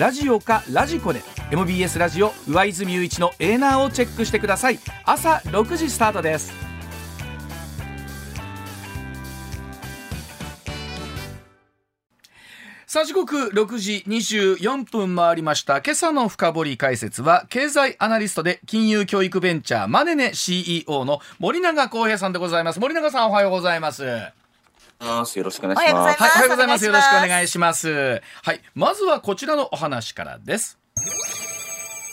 [0.00, 1.20] ラジオかラジコで
[1.50, 4.78] MBS ラジオ上泉雄一のエーナーをチェックしてください。
[5.04, 6.54] 朝6時スタートです。
[12.86, 15.82] さあ時刻6時24分回りました。
[15.82, 22.80] 今朝の深掘り解説は経済アナリストで金融教育ベンチャーマネネ CEO の森永康平さんでございます。
[22.80, 24.02] 森永さんおはようございます。
[25.00, 26.20] よろしくお願いします。
[26.20, 26.84] はい、おはようございます。
[26.84, 28.22] よろしくお願いします。
[28.42, 30.78] はい、まずはこちらのお話からです。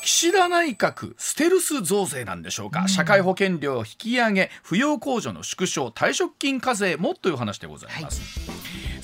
[0.03, 8.21] 岸田内閣ステルス増税なんでしょうか、社会保険料引き上げ扶養控除の縮小退職金課税もという話でございます、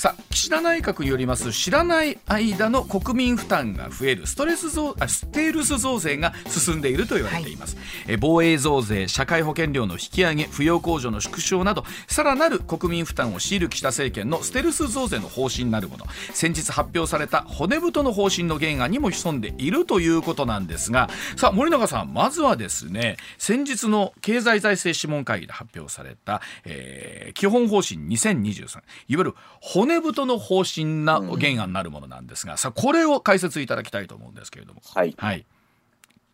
[0.03, 16.05] さあ岸田内閣によります知らない間の国民負担が増えるストレス増あステルス増税が進んでいると言われています、え防衛増税社会保険料の引き上げ扶養控除の縮小などさらなる国民負担を強いる岸田政権のステルス増税の方針なるもの。
[16.33, 34.81] 先日発表された骨太の方針の原案にも潜んでいるということなんですがさあ森永さんまずはですね先日の経済財政諮問会議で発表された、えー基本方針2023いわゆる骨太の方針な原案なるものなんですが、さあこれを解説いただきたいと思うんですけれども。
[34.83, 35.13] はい。
[35.17, 35.45] はい。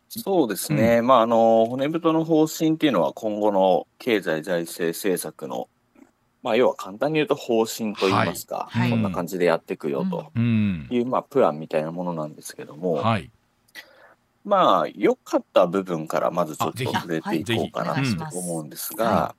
[0.10, 1.04] そうですね。
[1.04, 5.70] まあ、あの、骨太の方針っていうのは今後の経済財政政策の、
[6.42, 8.82] まあ、要は簡単に言うと方針といいますか、はい。
[8.82, 8.90] はい。
[8.90, 10.88] こんな感じでやっていくよとうん。
[10.90, 13.30] いう、まあ、プランみたいなものなんですけども、はい。
[14.44, 19.36] まあ、良かった部分からまずちょっと触れていこうかなと思うんですが、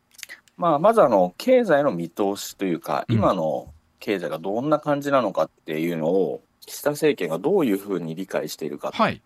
[0.57, 3.17] まあ、まずあの、経済の見通しというか、うん。
[3.17, 9.23] 今の経済がどんな感じなのかっていうのを、岸田政権がどういうふうに理解しているか、はい。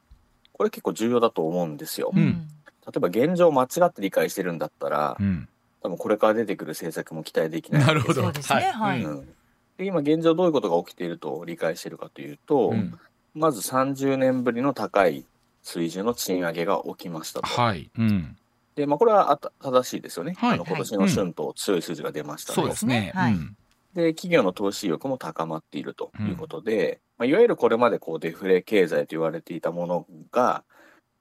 [0.53, 2.11] これ結構重要だと思うんですよ。
[2.15, 2.49] うん。
[2.87, 5.49] 例えば現状間違って理解してるんだったら、うん。
[5.83, 8.23] 多分これから出てくる政策も期待できないなるほど。
[8.23, 8.73] そうですね。
[8.75, 9.03] はい。
[9.03, 9.29] うんうん。
[9.77, 12.99] で今現状どういうことが起きていると理解しているかというと、うん。
[13.35, 15.25] まず30年ぶりの高い
[15.63, 17.47] 水準の賃上げが起きましたと。
[17.47, 17.91] はい。
[17.99, 18.37] うん。
[18.77, 20.35] で、まあ、これはあた正しいですよね。
[20.37, 20.55] はい。
[20.55, 22.61] あの今年の春闘、強い数字が出ましたと。
[22.61, 23.13] そうですね。
[23.15, 23.33] はい。
[23.33, 23.57] うん
[23.95, 30.65] で、企業の投資意欲も高まっているということで、まあ、いわゆるこれまでこうデフレ経済と言われていたものが、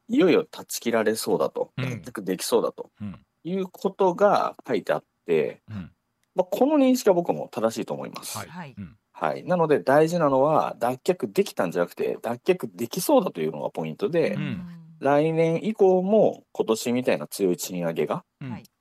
[0.07, 1.85] いよいよ断ち切られそうだと、うん。
[1.85, 3.19] 全くできそうだとうん。
[3.43, 5.91] いうことが書いてあって、うん。
[6.35, 8.37] まあ、この認識は僕も正しいと思います。
[8.37, 8.75] はい。
[9.11, 9.43] はい。
[9.43, 14.67] なので大事なのは、脱却できたんじゃなくて、脱却できそうだというのがポイントで、うん。
[15.03, 18.23] 来年以降も今年みたいな強い賃上げが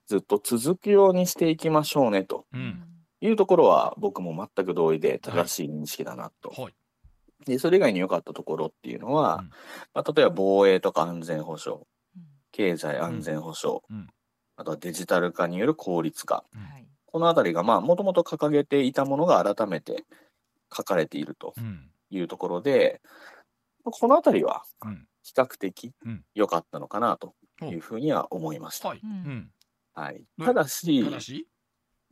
[0.07, 2.81] ずっと続くようにしていきましょうねとうん
[3.27, 6.49] いうところは僕も全く同意で正しい認識だなと。
[6.49, 6.73] はい。
[7.45, 9.49] で、それ以外に良かったところっていうのは、うん。
[9.93, 11.81] まあ、例えば防衛とか安全保障、
[12.15, 12.23] うん。
[12.51, 14.07] 経済安全保障、うん。
[14.57, 16.85] あとはデジタル化による効率化、はい。
[17.05, 20.03] このあたりがまあもともと掲げていたものが改めて
[20.75, 21.89] 書かれているとうん。
[22.09, 23.01] いうところで、
[23.83, 25.07] このあたりはうん。
[25.21, 26.25] 比較的うん。
[26.35, 28.89] 良かったのかなというふうには思いました。
[28.89, 29.01] はい。
[29.01, 29.49] うん。
[29.95, 31.47] はい、うんただし、ただし？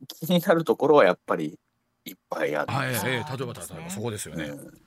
[0.06, 1.58] 気になるところはやっぱり
[2.04, 3.12] いっぱいあるんはいですよ。
[3.12, 4.44] ええ例えば例えばそこですよね。
[4.44, 4.82] うん。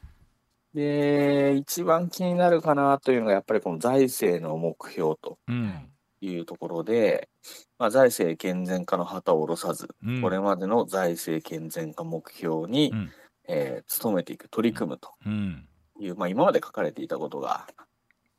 [0.74, 5.90] で、一番気になるかなというのがやっぱりこの財政の目標とうん。
[6.22, 7.30] いうところで、
[7.78, 10.22] まあ、財政健全化の旗を下ろさず、うん。
[10.22, 13.12] これまでの財政健全化目標に、うん。
[13.48, 15.68] えー努めていく、取り組むとうん。
[16.00, 17.68] いう、まあ、今まで書かれていたことが、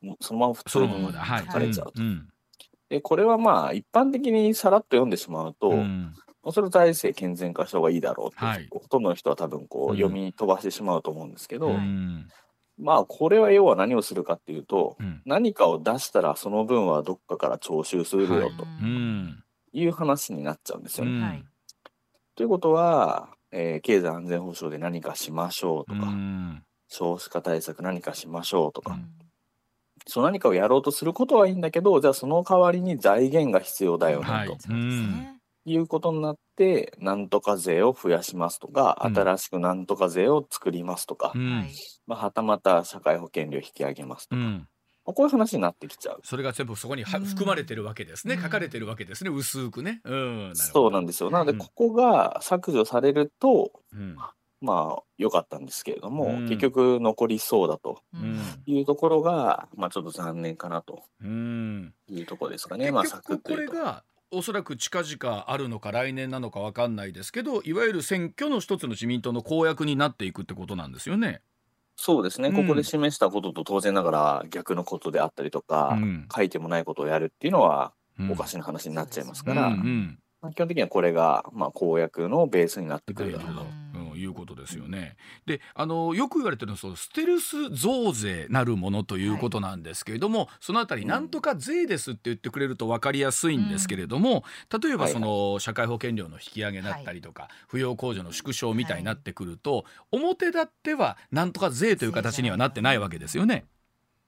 [0.03, 1.41] もうそのまま普通そのまにまではい。
[1.41, 2.03] 書かれちゃうと。
[2.03, 2.29] うん。
[2.89, 6.13] で、これはまあ、一般的にさらっと読んでしまうと、うん
[6.53, 8.69] それ財政健全化した方がいいだろうって、はい。
[8.71, 12.29] ほとんどの人は多分こう読み飛ばしてしまうと思うんですけど、うん。
[12.79, 15.23] まあこれは要は何をするかっていうと、うん。
[15.25, 19.43] 何かを出したらその分はどっかから徴収するよとうん。
[19.73, 21.13] いう話になっちゃうんですよね。
[21.13, 21.23] うん。
[21.23, 21.45] はい。
[22.35, 26.63] ということは、えー経済安全保障で何かしましょうとうか、ん。
[26.89, 29.09] 少子化対策何かしましょうとか、うん。
[30.07, 34.49] その何かをやろうとすることはいいんだけどじゃあその代わりに財源が必要だよね、はい。
[34.49, 35.36] とそうですね
[35.67, 39.15] いうことになってなんとか税を増やしますとか、うん。
[39.15, 41.59] 新しくなんとか税を作りますとか、うん。
[41.59, 41.75] はい。
[42.07, 44.69] まあ、はたまた社会保険料引き上げますとか、うん。
[45.05, 46.21] まあこういう話になってきちゃう。
[46.23, 47.25] それが全部そこにはうん。
[47.25, 48.35] 含まれてるわけですね。
[48.35, 48.43] うん。
[48.43, 49.31] 書かれてるわけですね。
[49.31, 50.01] 薄くね。
[50.05, 50.15] うん。
[50.15, 50.55] なるほど。
[50.55, 51.31] そうなんですよ。
[51.31, 51.59] なので、うん。
[51.59, 54.17] ここが削除されると、うん。
[54.61, 56.49] まあ良かったんですけれども、うん。
[56.49, 58.01] 結局残りそうだと
[58.67, 61.93] いうところが、まあちょっと残念かなとうん。
[62.07, 62.93] いうところですかね。
[62.93, 63.43] まあ結局。
[63.43, 64.05] これが
[64.37, 71.41] おそらく近々あるのか来年なのかわかんないですけどいわゆる選挙の一つの自民党の公約になっていくってことなんですよね。
[71.97, 72.55] そうですね、うん。
[72.55, 76.29] ここで示したことと当然ながら逆のことであったりとか、うん。
[76.35, 78.33] 書いてもないことをやるっていうのはうん。
[78.33, 83.67] おかしな話になっちゃいますうんから、うんまあ基本的にはこれが、まあ、公約のベースになってくるだろうと。
[84.17, 85.17] うんいうことですよね。
[85.47, 94.45] であのよく言われてるのはそのステルス増税なるものということなんですけれども、そのあたりうんなんとか税ですって言ってくれると分かりやすいんですけれども、
[94.83, 103.67] 例えばはいその社会保険料の引き上げだったりとか、扶養控除の縮小みたいになってくると、表立ってはなんとか税という形にはなってないわけですよね。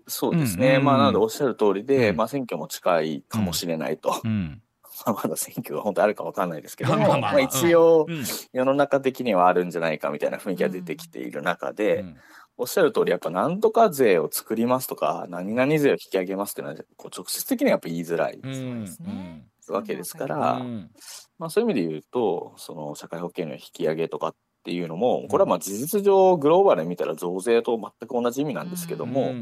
[0.07, 0.85] そうですね、うん。
[0.85, 2.17] まあ、なのでおっしゃる通りで、うん。
[2.17, 4.63] まあ、選挙も近いかもしれないと、うん
[5.07, 7.33] まあまだ選挙が本当あるかわかんないですけども、まあまあまあ。
[7.33, 8.25] まあ一応、うん。
[8.53, 12.17] 世の中的にはあるんじゃないかみたいな雰囲気が出てきている中で、うん。
[12.59, 18.55] おっしゃる通り、やっぱなんとか税を作りますとか、何々税を引き上げますっていうのは、こう直接的にはやっぱ言いづらい、うん。
[18.55, 19.49] そうですね。
[19.69, 20.91] わけですかうらん。
[21.39, 24.35] まあ、そういう意味で言うと、その社会保険料引き上げとかっ
[24.69, 29.33] ていうのも、これはまあ事実上、グローバルで見たら増税と全く同じ意味なんですけども、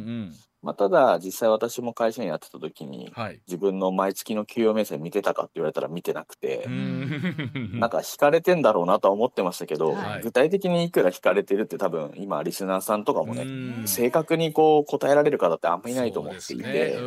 [0.62, 3.40] まあ、ただ、実際私も会社員やってた時に、はい。
[3.49, 7.11] 自分の毎月の給与明細見てたかって言われたら見てなくてう、ん。
[7.78, 10.23] なんか引かれてんだろうなとは思ってましたけど、はい。
[10.23, 13.88] 具体的にいくら引かれてるって多分今リスナーさんとかもね、うん。
[13.88, 16.99] 正確にこう答えられる方ってあんまりいないと思っていて、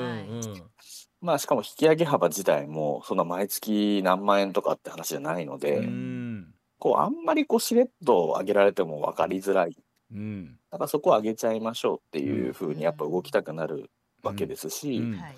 [1.22, 6.29] まあしかも引き上げ幅自体もそんな毎月何万円とかって話じゃないので、うん
[6.80, 9.76] こうあんまりこうしれっと上げられても分かりづらい。
[10.12, 10.60] うん。
[10.72, 13.90] だからそこを上げちゃいましょうっていうふうにやっぱ動きたくなる
[14.24, 15.12] わけですし、うん。
[15.14, 15.36] はい。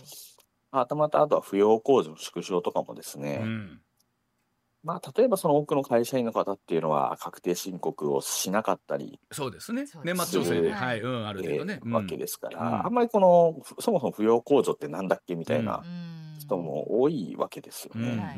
[0.71, 3.81] あとまたあとは扶養控除の縮小とかもですね、うん。
[4.83, 9.85] まあ例えばその多くの会社員の方っていうのは確定申告をしなかったり、そうですね。
[10.03, 10.69] 年末調整で。
[10.69, 11.01] うんはい。
[11.01, 11.79] うんある程度ね。
[11.83, 12.85] えーわけですから、うん。
[12.85, 16.39] あんまりこのふそもそも扶養控除ってなんだっけみたいなうん。
[16.39, 18.35] 人も多いわけですようんね。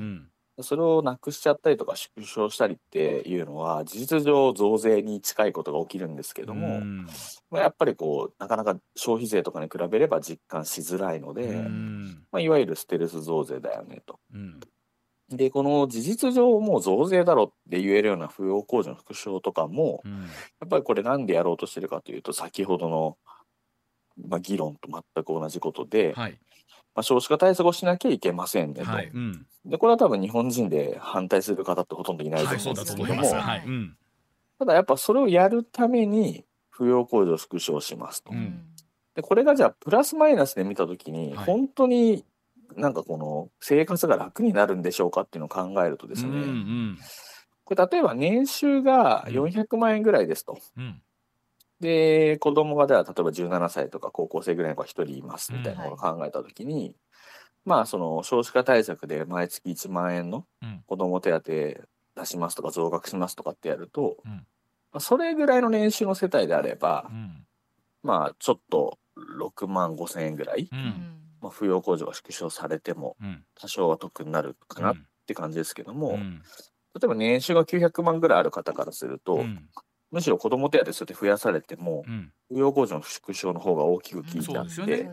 [0.61, 7.07] それをなくしちゃったりとか縮小したりっていうのは事実上増税に近いことが起きるんですけども、うん。
[7.49, 12.25] まあ、やっぱりこうなかなか消費税とかに比べれば実感しづらいので、うん。
[12.31, 14.19] まあ、いわゆるステルス増税だよねと。
[14.33, 14.59] うん。
[15.29, 20.21] でこの事実上もう増税だろって言えるような扶養控除の縮小とかもうん。
[20.21, 20.27] や
[20.65, 23.17] っぱりこれなんでやろうとしてるかというと先ほどの、
[24.29, 26.37] まあ、議論と全く同じことで、はい
[26.95, 28.91] まあ、少子化対策をしなきゃいけませんねと。
[28.91, 29.09] はい。
[29.13, 29.45] うん。
[29.65, 33.97] でこれは多分日本人で反対する方ってほとんどいないとはい思そううんですけども、はいうん。
[34.59, 36.45] ただやっぱそれをやるために
[36.75, 38.31] 扶養控除を縮小しますと。
[38.31, 38.65] うん。
[39.15, 41.45] でこれがじゃあプラスマイナスで見たときに、はい。
[41.45, 42.25] 本当に
[42.75, 46.97] なんかこの生活が楽になるんでしょうかっていうのを考えるとですね、うんうん
[47.65, 50.59] これ例えば年収が400万円ぐらいですと。
[50.77, 51.01] うん
[51.83, 56.95] で子供がじゃあ例えば17歳とか高校生ぐらいの子が1人いますみたいなのを考えたときに、
[57.65, 60.83] まあその少子化対策で毎月1万円のうん。
[60.87, 61.77] 子供手当出
[62.25, 64.31] しますとか増額しますとかってやると、うん。
[64.31, 67.45] まあそれぐらいの年収の世帯であれば、うん。
[68.03, 70.81] まあちょっと6万5千円ぐらい、ううん。
[70.81, 73.43] んまあ、扶養控除が縮小されてもうん。
[73.55, 74.95] 多少は得になるかなっ
[75.27, 76.41] て感じですけども、うん。
[76.95, 79.69] 例えば年収が900万ぐらいある方からすると、うん
[80.13, 82.31] むしろ子供手当そうやって増やされても、うん。
[82.51, 85.09] 扶養控除の縮小の方が大きく効いちゃって、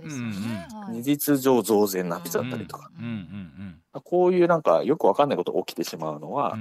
[0.92, 6.56] 事実上増税になっちゃったりとか、うんうんこういうなんかよくわかんないことが起きてしまうのは、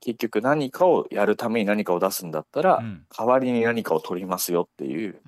[0.00, 3.04] 結局何かをやるために何かを出すんだったら、うん。
[3.16, 5.20] 代わりに何かを取りますよっていう、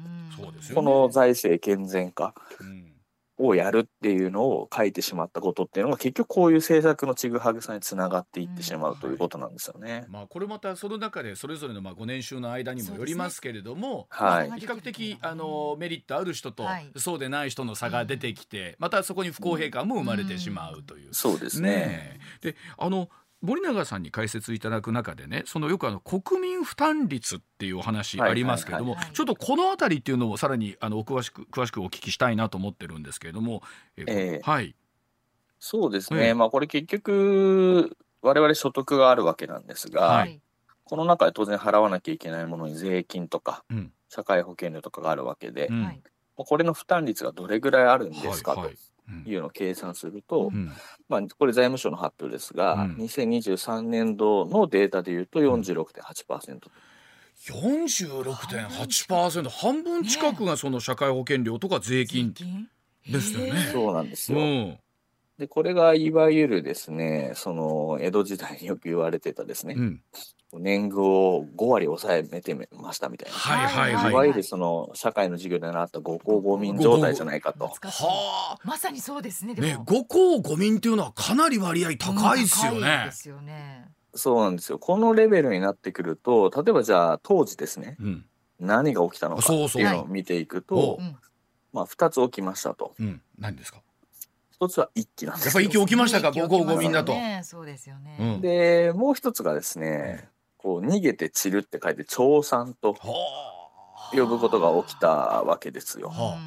[0.74, 2.34] この財政健全化。
[2.60, 2.93] うん
[3.36, 10.04] をやるっていうのを書いてしまったことっていうのが結局こういう政策のちぐはぐさにつながっていってしまうということなんですよね。
[10.08, 14.48] まあこれまたその中でそれぞれのまあ5年収の間にもよりますけれども、はい。
[14.48, 16.90] まあ比較的あのメリットある人とはい。
[16.96, 21.14] そうでない人の差が出てきて、またそこに不公平感も生まれてしまうという。
[21.14, 21.70] そうですね。
[21.70, 22.52] ねえ。
[22.52, 23.08] であの
[23.44, 33.62] 森永さんに解説いただく中でねそのよくあの国民負担率っていうお話ありますけれども、ちょっとこの辺りっていうのもさらにあのお詳しく詳しくお聞きしたいなと思ってるんですけれども、
[33.96, 34.40] えええ。
[34.42, 34.74] はい、
[35.60, 36.28] そうですえね。
[36.28, 40.40] えまあこれ結局我々所得があるわけなんですが、はい。
[40.84, 43.92] この中で当然払わなきゃいけないものに税金とか、うん。
[44.08, 45.84] 社会保険料とかがあるわけで、うん。
[45.84, 46.00] はい
[46.36, 48.76] これの負担率がどれぐらいあるんですかはいはい
[49.26, 50.72] いうのを計算すると、うん。
[51.08, 52.96] まあ、これ財務省の発表ですが、うん。
[52.96, 56.60] 2023年度のデータでいうと46.8%、
[57.46, 62.32] 46.8%半分近くがその社会保険料とか税金
[63.10, 63.52] ですよね。
[63.72, 64.38] そうなんですよ。
[64.38, 64.78] うん。
[65.38, 70.00] で、これがいわゆるですね、その江戸時代によく言われてたですねう、ん、
[70.58, 73.36] 年貢を5割抑えてましたみたいな。
[73.36, 74.12] はいはいいはい。
[74.12, 77.66] わゆるその社会の授業で習った五公五民状態じゃないかと。
[77.68, 79.54] はまさにそうですね。
[79.56, 83.12] あ、ね、でも五公五民っていうのはかなり割合高いですよねで。
[83.12, 83.86] すよね。
[84.14, 84.78] そうなんですよ。
[84.78, 88.24] このレベルになってくると、例えばじゃあ当時ですね、うん、
[88.60, 91.16] 何が起きたのかってそうそういうのを見ていくおとう、うん
[91.72, 92.94] まあ2つ起きましたと。
[93.00, 93.82] うん、何ですか？
[94.52, 97.12] 一つは一揆なんですよやっぱり息起きましたか、息五公五民だと。
[97.12, 98.16] ねそうですよね。
[98.20, 100.28] うんで、もう一つがですね、
[100.64, 103.68] こう逃げて散るって書いて、調産とは
[104.12, 106.08] 呼ぶことが起きたわけですよ。
[106.08, 106.38] は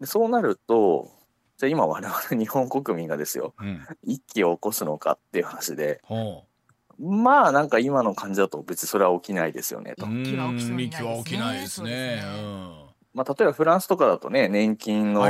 [0.00, 1.08] でそうなると、
[1.56, 6.42] じゃあ今我々 日本国民がですよ、あ、うん、一揆を起こすのかっていう話で、は
[6.98, 10.06] まあなんか今の感じだと別にそれは起きないですよねと。
[10.06, 10.08] あ。
[10.82, 12.24] 息は起きないですね
[13.14, 15.24] まあ例えばフランスとかだとね、年金の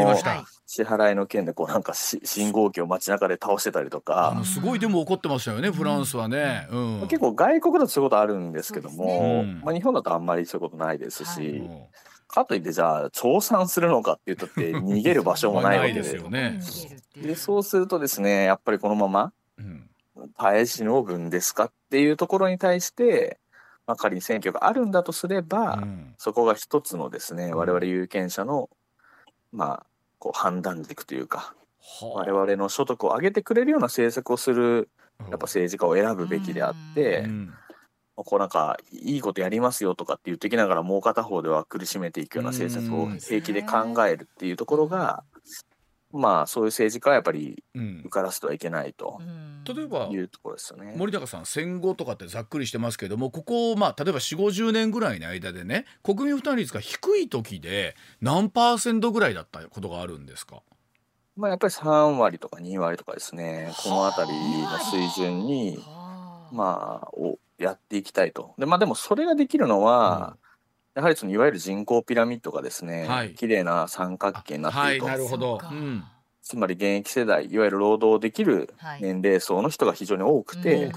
[0.67, 6.67] 支払いの件でこうなんかし信号機を街中で倒してたりとあかの、すごいでも怒ってましたよね、フランスはね。
[6.71, 7.01] うん。
[7.03, 9.41] 結構外国だとそういうことあるんですけども、ね。
[9.45, 9.61] うん。
[9.63, 11.51] まあ日本だとあんまりそういうことないですし、はい。
[11.51, 11.81] うん
[12.27, 16.01] かといってじゃあ調査するのかって言ったって逃げる場所もないわけで。
[16.01, 16.59] ですよね。
[17.15, 19.89] でそうするとですねやっぱりこのままうん。
[20.39, 23.39] 耐え忍ぶんですかっていうところに対して、
[23.87, 26.15] まあ、仮に選挙があるんだとすれば、うん。
[26.19, 27.57] そこが一つのですねうん。
[27.57, 28.71] 我々有権者の
[29.53, 29.87] まあ
[30.19, 31.55] こう判断軸というか
[32.01, 34.89] は我々の所得を上げてくれるような政策をする
[35.19, 37.55] あやっぱ政治家を選ぶべきであって、うん。
[38.17, 45.25] こうなんかいいことやりますよとかって言ってきながらもう片方では苦しめていくような政策をうん平気で考えるっていうところが、
[46.17, 48.01] まあそういう政治家はやっぱりうん。
[48.01, 49.65] 受からせてはいけないとうん。
[49.65, 50.95] 例えばいうところですよね。
[50.97, 60.63] 森高さん戦後とかってざっくりしてますけどもここまあ例えば4 5 0年ぐらいの間でね国民負担率が低い時で何パーセントぐらいだったことがあるんですか？
[61.37, 63.73] まあやっぱり3割とか2割とかですね。
[63.83, 66.55] この辺りの水準にはあ。
[66.55, 68.55] まあをやっていきたいと。
[68.57, 70.37] でまあでもそれができるのは、
[70.95, 73.35] やはりそのいわゆる人口ピラミッドがですね、はい。
[73.35, 75.61] 綺麗な三角形になっていると、はいなるほど。
[75.61, 76.05] そうん。
[76.41, 79.03] つまり現役世代いわゆる労働できるはい。
[79.03, 80.93] 年齢層の人が非常に多くて、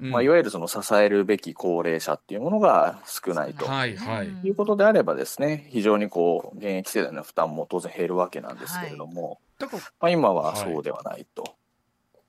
[0.00, 3.54] まあ、いわゆるその支えるべき高齢者っていうものが少ない。
[3.54, 3.66] と。
[3.66, 4.28] はいはい。
[4.28, 4.46] うん。
[4.46, 11.56] いうことであればですね非常にこう現役世代の負担も当然減るわけなんですけれども、だからまあ、今はそうではないと。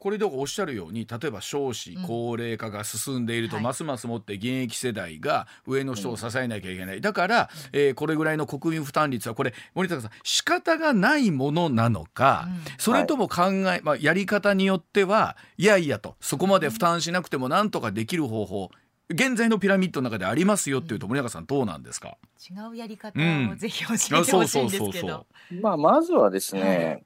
[0.03, 2.03] これでおっしゃるように例えば少子うん。
[2.03, 3.63] 高齢化が進んでいると、はい。
[3.63, 12.61] ますますもって現役世代が上の人を支えなきゃいけない、だから、えーこれぐらいの国民負担率はこれ森高さん仕方がないものなのか、うん。
[12.77, 13.43] それとも考
[13.73, 18.71] え、まあ、やり方によってはいやいやとそこまで負担しなくてもなんとかできる方法
[19.09, 22.17] 現在のピラミッドの中でありますよっていうと森高さんどうなんですか、
[22.49, 23.51] 違うやり方うん。
[23.51, 25.25] をぜひ教えてほしいんですけど。
[25.61, 27.03] まあ、まずはですね、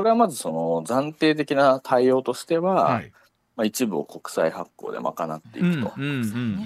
[0.00, 3.12] これはまずその暫定的な対応としては、はい。
[3.54, 5.92] まあ、一部を国債発行で賄っていくと、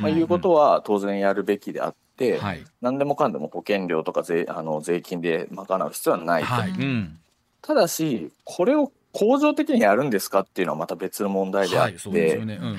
[0.00, 2.62] まあ、いうことは当然やるべきであって、はい。
[2.80, 6.48] 何でもかんでも保険料とか税あの税金で賄う必要はないと。
[6.48, 7.18] はい、うん。
[7.60, 12.78] ただしこれを恒常的にやるんですかっていうのはまた別の問題であって、ね、うん。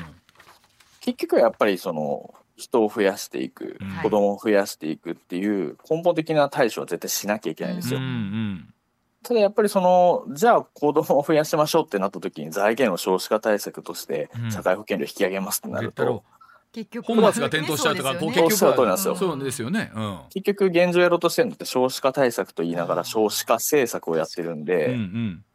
[1.02, 3.90] 結局はやっぱりその人を増やしていく、うん。
[4.04, 8.00] 子供を増やしていくっていう根本的な対処は絶対しなきゃいけないんですよ。
[8.00, 8.70] うんうん
[9.26, 16.24] ただやっぱりそのじゃあ子供を増やしましょうってなった時に財源の少子化対策としてうん社会保険料引き上げますってなると、
[16.72, 19.92] 結局本末が転倒しちゃうとか、こうそう結局そうなんですよはそうですよね。
[19.96, 20.20] うん。
[20.30, 25.46] 結局現状やろうとしてるのって少子化対策と言いながら少子化政策をやってるんで、うんうん。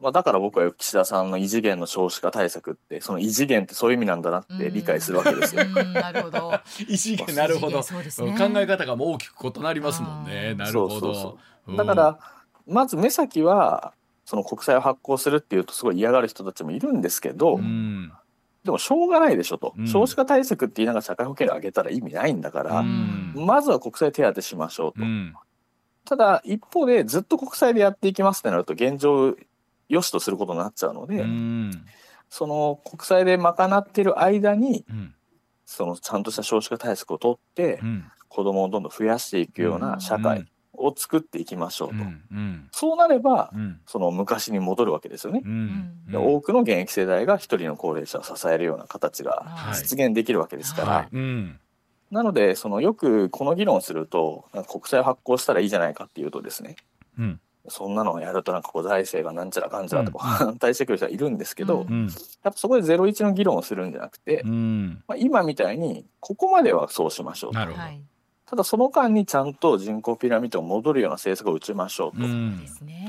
[0.00, 5.62] まあ、だから僕は岸田さんの異次元の少子化対策ってその異次元ってそういう意味なんだなって理解するわけですよ。
[5.62, 6.52] うん なるほど。
[6.88, 7.80] 異次元なるほど。
[7.82, 10.50] そうですね考え方がもう大きく異なりますもんね。
[10.52, 11.38] うんなるほそうそうど
[11.68, 11.76] そ。
[11.76, 12.18] だから
[12.66, 13.92] まず目先は
[14.24, 18.12] その国債を発行するっていうとすごい嫌がる人たちもいるんですけど、うん、
[18.64, 19.86] でもしょうがないでしょと、うん。
[19.86, 23.34] 少子化対策って言いながら社会保険料上げたら意味ないんだから、うん。
[23.36, 25.02] まずは国債手当しましょうと。
[25.02, 25.34] うん、
[26.06, 29.36] ただ一方でずっと国債でやっていきますってなると現状
[29.90, 31.84] 良しとすることになっちゃうので、うん、
[32.30, 35.14] その国債で賄ってる間にうん、
[35.66, 40.46] そのちゃんとした少子化対策を取ってうん、子供をどんどん増やしていくような社会
[40.84, 42.00] を作っていきましょうと、うん、
[42.30, 49.74] うん、そうなればうん、その昔に戻るわけですよね、うん、で多くの現役世代が一人の高齢者を支えるような形がはい。
[49.76, 51.60] 実現できるわけですから、はい、うん、
[52.10, 56.76] なのでそのよくこの議論をすると国債を発行したらいいじゃないかっていうとですね。
[57.18, 60.32] うん、そんなのをやるとなんかこう財政がなんちゃらかんちゃらとかうん。
[60.54, 61.92] 反対してくる人はいるんですけど、うん。
[61.92, 62.12] うん、やっ
[62.44, 67.58] ぱそこでゼロ一の議論をするんじゃなくて、うん、まあ、今みたいにここまではそうしましょうと。
[67.58, 67.82] なるほど。
[67.82, 67.90] は。
[67.90, 68.02] い。
[68.46, 72.26] ただその間にちゃんと人口ピラミッドが戻るような政策を打ちましょうと。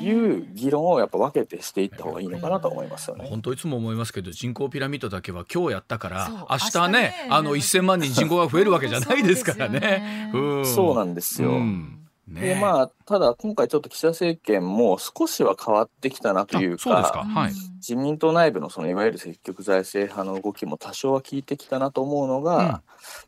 [0.02, 3.28] いう議論をやっぱ分けてしていった方がいいのかなと思いますよね。
[3.30, 10.30] 本当いつも思いますけど人口ピラミッドだけは今日やったから明日ね明日ねあの1000万人人口が増えるわけじゃないですからね。
[10.32, 11.50] そうそうなんですよ。
[11.50, 22.66] うんねでまあただ今回ちょっと岸田政権も少しは変わってきたなというあそうですかかはい自民党内部のそのいわゆる積極財政派の動きも多少は効いてきたなと思うのが、うん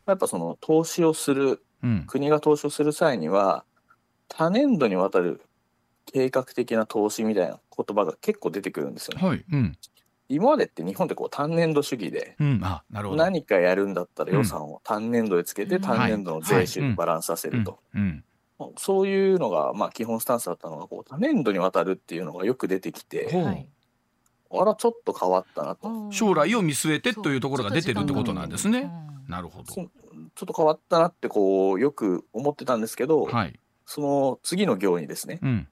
[0.06, 1.58] やっぱその投資をするうん
[2.06, 3.64] 国が投資をする際には
[4.28, 5.42] 多年度にわたる
[6.12, 9.26] 計画的な投資みたいな言葉が結構出てくるんですよね。
[9.26, 9.78] はいうん。
[10.30, 12.60] 今までって日本ってこう単年度主義でうん。
[12.62, 13.22] あなるほど。
[13.22, 15.82] 何かやるんだったら予算を単年度でつけてうん。
[15.82, 17.80] 単年度の税収にバランスさせると。
[17.94, 18.24] うん。
[18.76, 23.28] そういうのがまあ基本スタンスだったのがこう多年度にわたるっていうのがよく出てきて
[24.50, 26.10] あらちょっと変わったなと。
[26.10, 28.90] 将来を見据えてというところが出てるってことなんですね。
[29.26, 29.30] うん。
[29.30, 29.74] なるほど。
[30.38, 33.58] そちょっと変わったなってこうよく思ってたんですけど、はい。
[33.86, 35.68] その次の行にですねうん。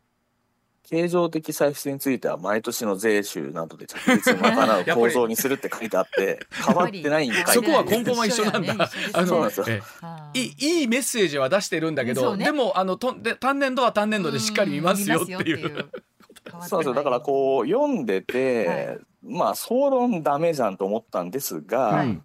[0.83, 8.91] 経常的歳出については毎年の税収などで着実に賄う 構造にするって書いてあって変わってないんかいそこは根本は一緒なんだ。
[9.13, 9.67] あのそうなんですよ。
[9.69, 12.45] えはいいいいメッセージは出してるんだけど、ね。
[12.47, 15.87] でもあのとで単年度は単年度でしっかり見ますよっていう。
[16.69, 18.99] そうですよだからこう読んでて、はい。
[19.23, 22.21] まあ総論ダメじゃんと思ったんですが、はい。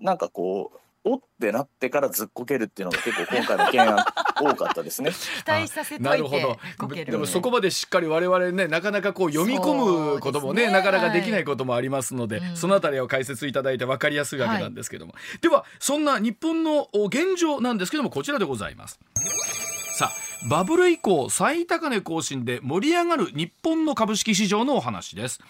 [0.00, 3.96] なんかこうおってなってからずっこけるっていうのが結構今回の懸案
[4.40, 5.12] 多かったですね。
[5.44, 6.58] 期待させといてなるほど。
[6.78, 10.72] こけるでもそこまでしっかり我々ねなかなかこう読み込むこともねね。
[10.72, 18.98] なかなかできないこともありますので、はいそのあたりを解説いただいて分かりやすいわけなんですけども、ではそんな日本のお現状なんですけどもこちらでございます。
[19.96, 25.40] さあバブル以降最高値更新で盛り上がる日本の株式市場のお話です。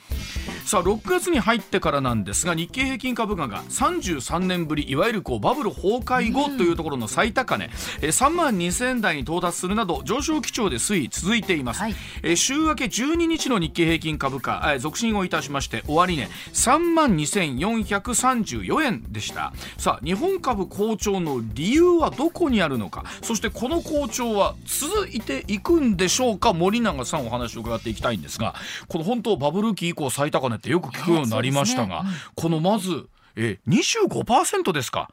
[0.65, 7.69] さあ6月に入ってからなんですが日経平均株価が33年ぶりいわゆるこうバブル崩壊後というところの最高値、
[8.01, 11.95] えー3万2000円台に到達するなど上昇基調で推移続いています、はい。
[12.23, 19.53] えー週明け12日の日経平均株価、えー続伸をいたしまして終値3万2434円でした。
[19.77, 23.05] さあ日本株好調の理由はどこにあるのか。
[23.23, 24.55] そしてこの好調は
[24.89, 26.53] 続いていくんでしょうか？
[26.53, 28.55] 森永さんお話を伺っていきたいんですが
[28.89, 32.33] この本当バブル期以降最高値ってよく聞くようになりましたが、そうですね。
[32.37, 35.11] このまず、えー、25%ですか？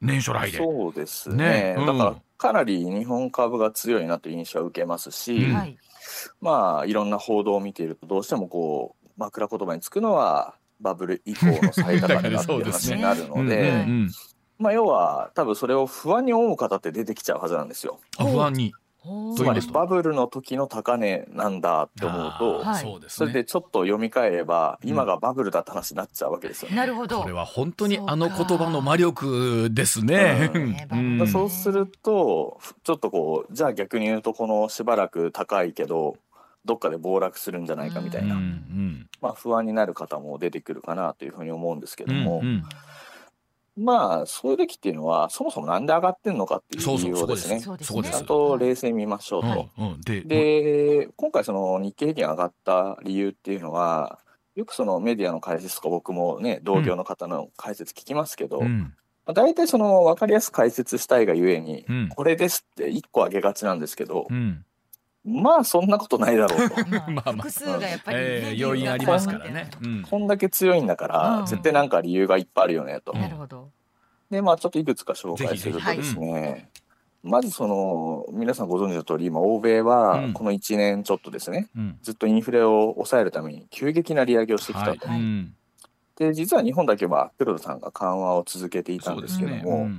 [0.00, 0.58] 年初来で。
[0.58, 1.36] そうですね。
[1.36, 1.74] ね。
[1.78, 1.86] うん。
[1.86, 5.54] だからかなり日本株が強いなという印象は受けますし、うん。
[5.54, 5.76] はい。
[6.40, 13.86] まあいろんな報道を見ているとどうしてもこう枕言葉につくのはバブル以降の最高値だっていう話になるの うんで、
[14.58, 18.00] まあ要は多分それを不安に思う方って出てきちゃうはずなんですよ。
[18.18, 18.74] あ不安に
[19.36, 23.00] つまりバブルの時の高値なんだって思うと、はい。
[23.08, 24.90] それでちょっと読み替えれば、うん。
[24.90, 26.76] 今がバブルだって話になっちゃうわけですよね。
[26.76, 30.50] なるほどこれは本当にあの言葉の魔力ですね。
[30.54, 31.26] ううん。
[31.26, 36.16] そうするとちょっとこうじゃあ逆に言うとこのしばらく高いけど
[36.64, 39.08] どっかで暴落するんじゃないかみたいな、うんうん。
[39.20, 42.64] まあ、不安になる方も出てくるかなというふうに思うんですけども、うんうん
[43.76, 49.68] まあそういう時っていうのはそもそもなんで上がってんのかっていう理由をですねちゃんと冷静に見ましょうと。
[49.78, 50.00] うんうん。
[50.02, 54.18] でで今回その日経平均上がった理由っていうのは
[54.54, 58.94] よくそのメディアの解説とか僕もね同業の方の解説聞きますけど、うん。
[59.24, 62.08] まあ、大体その分かりやすく解説したいがゆえに、うん。
[62.08, 64.64] これですって1個上げがちなんですけど、うん
[65.24, 66.76] まあそんなことないだろうと。
[67.10, 69.70] まあ 複数がやっぱりねえー要因ありますからね。
[69.80, 70.02] うん。
[70.02, 71.46] こんだけ強いんだから、うん。
[71.46, 73.12] 絶対なんか理由がいっぱいあるよねと。
[73.12, 73.70] なるほど。
[74.30, 76.70] でまあちょっといくつか紹介するとですね、
[77.22, 80.32] まずその皆さんご存知の通り今欧米はうん。
[80.32, 81.98] この1年ちょっとですね、うん。
[82.02, 85.06] ずっとインフレを抑えるために急激な利上げをしてきたと。
[85.06, 85.20] はい。
[85.20, 85.54] うん。
[86.16, 89.98] で実は日本だけは黒田さんが緩和を続けていたんですけども、ね。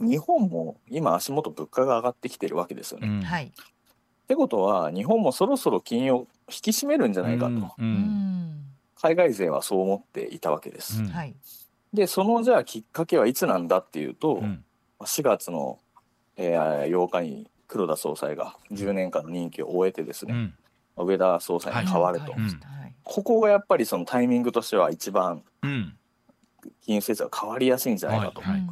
[0.00, 3.08] 日本も今足元物価が上がってきてるわけですよね。
[3.08, 3.22] っうん。
[3.22, 3.52] はい
[4.28, 6.16] てことは日本もそろそろ金融を
[6.48, 7.86] 引き締めるんじゃないかと、うんううん。
[7.86, 8.64] ん
[9.00, 11.00] 海外勢はそう思っていたわけです。
[11.00, 11.08] うん。
[11.08, 11.34] はい。
[11.92, 14.64] でそのじゃあきっかけはいつなんだっていうと、うん。
[15.00, 15.78] 4月の、
[16.36, 20.52] えー8日に黒田総裁が10年間の任期を終えてですね、
[20.96, 21.06] うん。
[21.06, 22.42] 上田総裁に変わると、はい。
[23.04, 25.96] ここがやっぱりそのタイミングとしては一番うん。
[26.82, 28.62] 金融政策が変わりやすいんじゃないかとはい。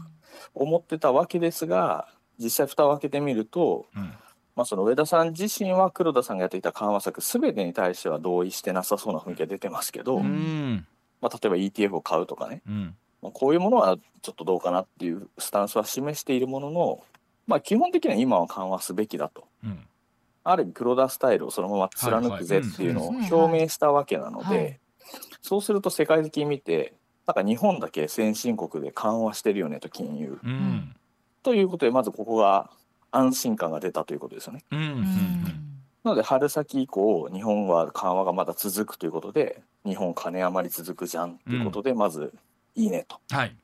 [0.54, 4.12] 思ってたわけですが実際蓋を開けてみると、うん
[4.56, 10.72] まあ、その上田さん自身は黒田さんがやっていた緩和策全てに対しては同意してなさそうな雰囲気が出てますけど、ううん。
[10.76, 10.86] ん
[11.20, 12.96] まあ、例えば ETF を買うとかね、うん。
[13.22, 17.04] まあ、こういうものはちょっとどうかなっていうスタンスは示しているものの、
[17.46, 19.44] まあ、基本的には今は緩和すべきだと。
[19.62, 19.86] うん。
[20.42, 24.64] ある意味黒田スタイルをそのまま貫くぜっていうのを表明したわけなのはいはい。
[24.66, 24.80] で
[25.42, 26.94] そうすると世界的に見て
[27.26, 30.28] なんか日本だけ先進国で緩和してるよねと金融。
[30.28, 30.96] っうん。
[31.42, 32.70] ということでまずここが
[33.10, 34.64] 安心感が出たということですよね。
[34.70, 35.66] うんうん
[36.04, 42.32] なので春先以降日本は緩和がまだ続くということで日本金余り続くじゃんということでまず
[42.76, 43.18] いいねと。
[43.30, 43.56] はい。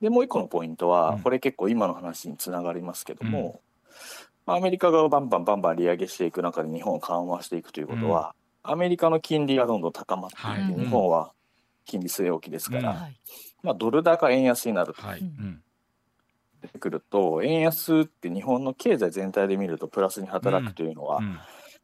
[0.00, 1.20] でもう一個のポイントは、うん。
[1.20, 3.60] これ結構今の話につながりますけども、
[4.46, 10.74] まあアメリカがバンバンバンバン利上げしていく中で日本を緩和していくということは、アメリカの金利がどんどん高まっていって、はい。
[10.74, 11.32] 日本は
[11.84, 12.96] 金利据え置きですから、うん。
[12.96, 13.16] はい。
[13.62, 15.02] まあ、ドル高円安になると。
[15.02, 15.20] はい。
[15.20, 15.62] うん
[16.60, 21.38] 出てくると円安って日本の経済全体で見るとプラスに働くというのは、うん。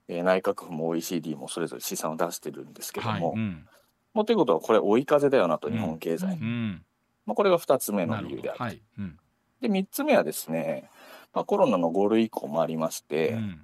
[0.09, 3.39] えー内閣府も OECD もそれぞれ試算を出してるんですけども、はい。
[3.39, 3.67] うん。
[4.15, 6.85] まあということはこれ追い風だよなと日本経済、うんうん。
[7.27, 8.83] まあ、これが2つ目の理由であるどはい。
[8.99, 9.19] うん。
[9.61, 10.89] で3つ目はですね、
[11.35, 13.61] まあ、コロナの5類以降もありまして、うん。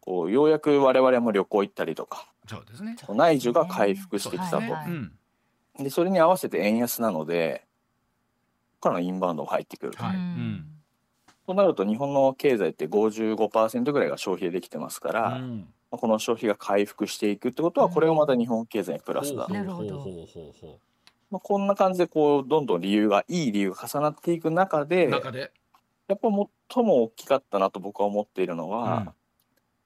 [0.00, 2.96] こうようやく我々も旅行行ったりとかそうですね。
[3.08, 4.86] 内需が回復してきたと、はいはい。
[4.88, 5.12] うん。
[5.78, 7.65] でそれに合わせて円安なので
[8.86, 10.16] からのインバウンドが入ってくると、はい。
[10.16, 10.64] うん。
[11.46, 15.68] となると日本の経済って55%ぐらいが消費でできてますから、まうん。
[15.90, 20.06] あこの消費が回復していくってことはこれもまた日本経済にプラスだ、ほうなるほど。
[21.30, 25.50] まあ、こんな感じでこうどんどん理由がいい理由が重なっていく中うで中で。
[26.08, 26.28] やっぱ
[26.72, 29.12] 最も大きかったなと僕は思っているのは、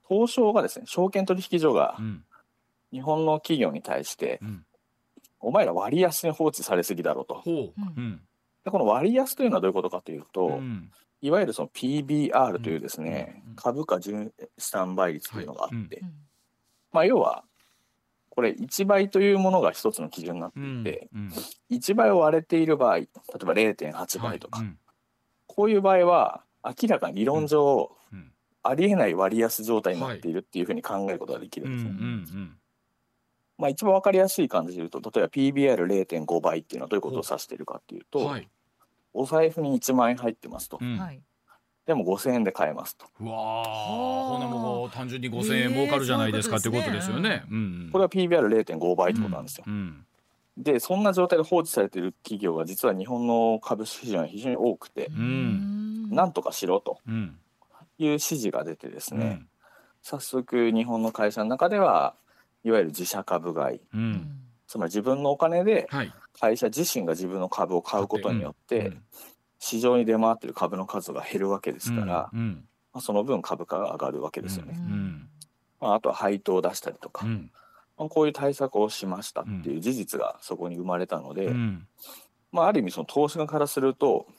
[0.06, 2.24] 東証がですね証券取引所がうん。
[2.92, 4.64] 日本の企業に対して、うん。
[5.38, 7.34] お前ら割安に放置されすぎだろうと。
[7.36, 7.72] ほう。
[7.96, 8.20] うん
[8.64, 10.90] でこの割安というのはどういうことかというと、うん。
[11.22, 13.56] いわゆるその PBR というですね、うん。
[13.56, 15.86] 株価純スタンバイ率というのがあって、はい。
[16.02, 16.14] うん。
[16.92, 17.44] まあ要は
[18.28, 21.32] これ1倍というものが一つの基準になってうんいて、うん。
[21.70, 23.08] 1倍を割れている場合例え
[23.44, 24.68] ば0.8倍とか、はい。
[24.68, 24.78] うん。
[25.46, 28.32] こういう場合は明らかに理論上、うん。
[28.62, 32.42] ありえない割安状態になっているっていうふうに考えることができるうんんですね。
[33.60, 38.48] うんまあ一番わかりやすい感じで言うと例えば PBR0.5 倍っていうのはどういうことを指しているかっていうと、うんはい。
[39.12, 40.96] お財布に1万円入ってますと、うん。
[40.98, 41.20] はい。
[41.86, 43.06] でも5000円で買えますと。
[43.20, 47.42] うわあほなもう単純に5000円儲かるじゃないですかえーってことですよね。
[47.90, 49.64] これは PBR0.5 倍ってことなんですよ。
[49.66, 50.06] うん。
[50.56, 56.10] でそんな状態で放置されている企業が実は日本の株式市場に非常に多くて、ん。
[56.10, 57.36] なんとかしろとうん。
[57.98, 59.48] いう指示が出てですね、うん。
[60.02, 62.14] 早速日本の会社の中では
[62.64, 63.80] いわゆる自社株買い。
[63.94, 64.40] うん。
[64.66, 66.12] つまり自分のお金ではい。
[66.38, 69.02] 会社自身が自分の株を買うことによって、うん。
[69.58, 72.64] 市場に出回っている株の数が減るわけですから、うん。
[72.92, 74.74] まあ、その分株価が上がるわけですよね。
[74.74, 75.28] ん。
[75.80, 77.50] まあ、あとは配当を出したりとか、うん。
[77.98, 81.86] まあ、こういう対策をしましたっていう事実がそこに生まれたので、うん。
[82.52, 84.34] まあ、ある意味その投資家からするとっ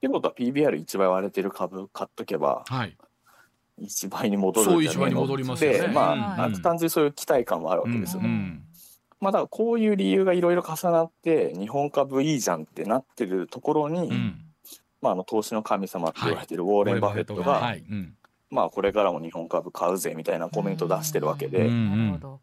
[0.00, 2.96] てことは PBR1 倍割れてる株買っとけばはい
[3.80, 5.78] 1倍に戻そうるんじゃねえの一倍に戻りますよね。
[5.78, 6.62] でまあ、うん。
[6.62, 8.28] 単純にそういう期待感もあるわけですよね。
[8.28, 8.64] うん
[9.20, 14.40] まあ、だからこういう理由がいろいろ重なって日本株いいじゃんってなってるところに、うん。
[15.00, 17.84] まあ、あの投資の神様って言われてるウォーレン・バフェットが、はい。
[17.88, 18.14] うん。
[18.50, 22.40] まあ、これからも日本株買うぜみたいなコメントを出してるわけで、うんなるほど。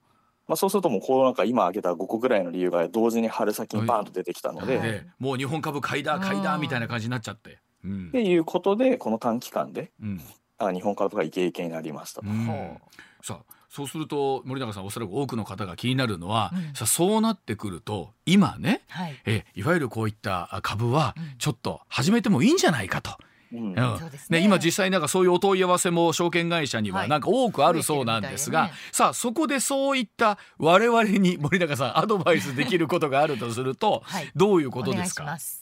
[0.48, 4.92] まあ、そうするともうこのなんか今挙げた5個ぐらいの理由が同時に春先にバーンと出てきたので、はい。
[4.92, 7.60] でもう日本株買いだ買いだみたいな感じになっちゃって。
[7.86, 8.08] うん。
[8.10, 10.22] っていうことでこの短期間でうん
[10.68, 16.62] あ日本株がイケイケになりましたさあそうすると森永さんおそらく多くの方が気になるのは、うん。
[16.76, 19.16] さあそうなってくると今ねはい。
[19.26, 21.38] えいわゆるこういった株はうん。
[21.38, 23.12] ちょっと始めてもいいんじゃないかと。
[23.54, 23.74] うん。
[23.74, 23.98] うん。
[23.98, 24.40] そうですね。
[24.40, 27.10] ね、今実際なんかそういうお問い合わせも証券会社にははい。
[27.10, 34.30] なんか多くあるそうなんですが、増えてるみたいさあそこでそういった我々に森永さんアドバイスできることがあるとすると はい。
[34.36, 35.40] どういうことですか？
[35.40, 35.62] し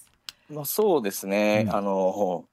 [0.49, 1.75] まあ、そうですね、うん。
[1.75, 2.45] あの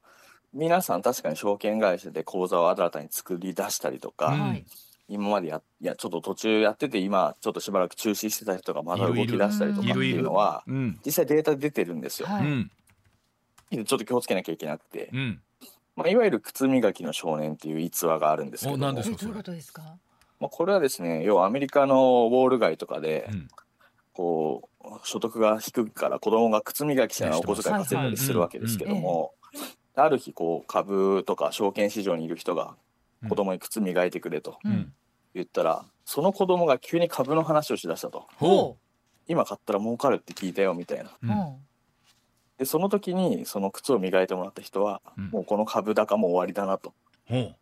[0.57, 4.65] 皆さん確かに証券会社で口座を新たに作り出したりとか、うんはい。
[5.07, 10.99] 今までやいやちょっと途中やってて今ちょっとしばらく中止してた人がまだ動き出したりとかっていうのはうん。
[11.05, 12.27] 実際データ出てるんですよ。
[12.27, 12.45] はい。
[12.45, 12.71] うん。
[13.71, 15.41] ちょっと気をつけなきゃいけなくて、うん。
[15.95, 18.75] まあ、いわゆる靴磨きの少年っていう逸話があるんですけども。
[18.75, 19.81] お何ですかえどういうことですか？
[20.39, 23.47] まあ、これはですね要はアメリカのウォール街とかで、うん。
[24.13, 29.33] こう所得が低いから子供が靴磨きしながらお小遣い稼いだりするわけですけども、
[30.03, 32.75] ある日こう株とか証券市場にいる人が
[33.27, 34.57] 子供に靴磨いてくれと。
[35.33, 38.27] 言ったら、その子供が急に株の話をしだしたと。
[38.37, 38.77] ほ
[39.27, 41.11] 今買ったら儲かるって聞いたよみたいな。
[41.21, 41.29] う、ん。
[41.29, 41.57] ん。
[42.57, 45.29] でその時にその靴を磨いてもらった人は、うん。
[45.29, 46.93] もうこの株高も終わりだなと。
[47.27, 47.39] ほう。
[47.39, 47.55] え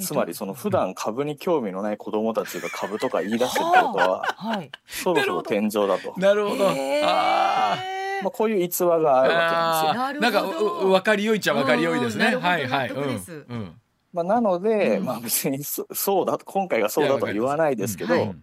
[0.00, 4.70] つまりその普段株に興味のない子供たちが株とか言い出してるってことははい。
[4.86, 7.04] そろそろ天井だと、なるほど、へー。
[7.04, 10.20] あまあ、こういう逸話があるわけなんですよ。
[10.20, 12.36] なんか分かりよいっちゃ分かりよいですね。
[12.36, 12.90] はいはい。
[12.90, 13.24] うん。
[13.48, 13.80] うん。
[14.12, 15.04] まあ、なので、うん。
[15.04, 18.34] まあ別にそそうだ今回がそうだとは言わないですけど、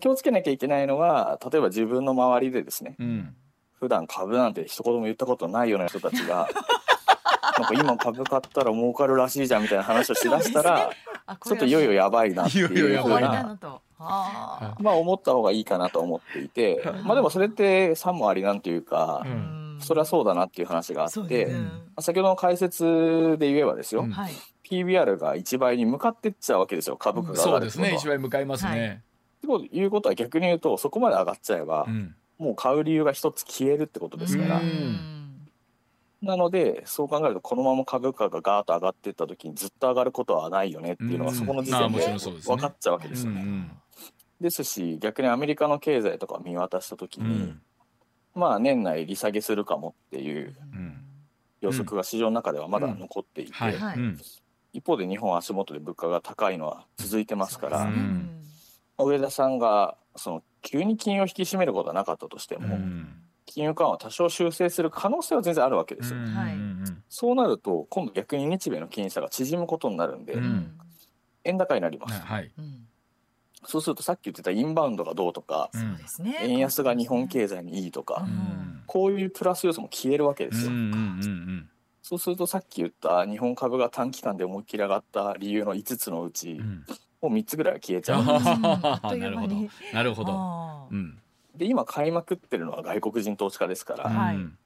[0.00, 3.34] 気をつけなきゃいけないのは例えば自分の周りでですねうん。
[3.78, 6.48] 普段株なんて一言も言ったことないような人たちが
[7.58, 10.90] なんか今株買ったら儲かるらしいじゃんみたいな話をしだしたら、
[11.44, 13.58] ちょっといよいよやばいなっていいよいよやばいうふうな。
[14.02, 19.32] あまあ思った方がいいかなと思っていて、まあでもそれってさもありなんていうかう、あ。
[19.32, 19.78] ん。
[19.80, 21.54] それはそうだなっていう話があって、ね。
[22.00, 24.10] 先ほどの解説で言えばですよ、うん。
[24.10, 24.32] はい。
[24.68, 27.34] PBR が1倍に向かってっちゃうわけですよ株価が。
[27.34, 27.88] 上そうがるってことは。
[27.88, 29.02] ですね一倍向かいますね、
[29.42, 32.14] ということは逆に言うとそこまで上がっちゃえば、うん。
[32.38, 35.19] もう買う理由が一つ消えるってことですから、うん
[36.22, 43.42] なのでそう考えるとこのまま株価がガーッと上がっていった時にずっと上がることはないよねっていうのがうんそこの時点で分かっちゃうわけですよね。
[43.42, 43.70] うん
[44.40, 47.62] ですし逆にアメリカの経済とかを見渡した時に、うん。
[48.34, 50.96] まあ年内利下げするかもっていううん。
[51.60, 53.52] 予測が市場の中ではまだ残っていて、
[54.72, 57.92] 一方で日本は足元で物価が高いのは続いてますから、
[58.96, 63.12] 上田さんがその急に金融を引き締めることはなかったとしても、うん
[63.50, 66.20] 金融緩和を多少修正する可能性は全然あるわけですよ。
[66.20, 66.54] はい。
[66.54, 66.70] うん
[67.08, 70.78] そうなると今度逆に日米の金利差が縮むことになるんで、うん。
[71.42, 72.86] 円高になります、はい、うん。
[73.64, 76.38] そうするとさっき言ってたインバウンドがどうとか、うんそうですね。
[76.42, 78.82] 円安が日本経済にいいとか、うん。
[78.86, 81.66] こういうプラス要素も消えるわけですよ、うんうんうん
[82.02, 86.84] そうするとさっき言った日本株が短期間で思いっきり上がった理由の5つのうち、うん。
[87.20, 88.24] もう3つぐらいは消えちゃう。
[89.16, 89.56] なるほど。
[89.92, 90.88] なるほど。
[90.90, 91.19] うん
[91.60, 94.36] で今買いまくってるのは外国人投資家ですから、はい。
[94.36, 94.56] うん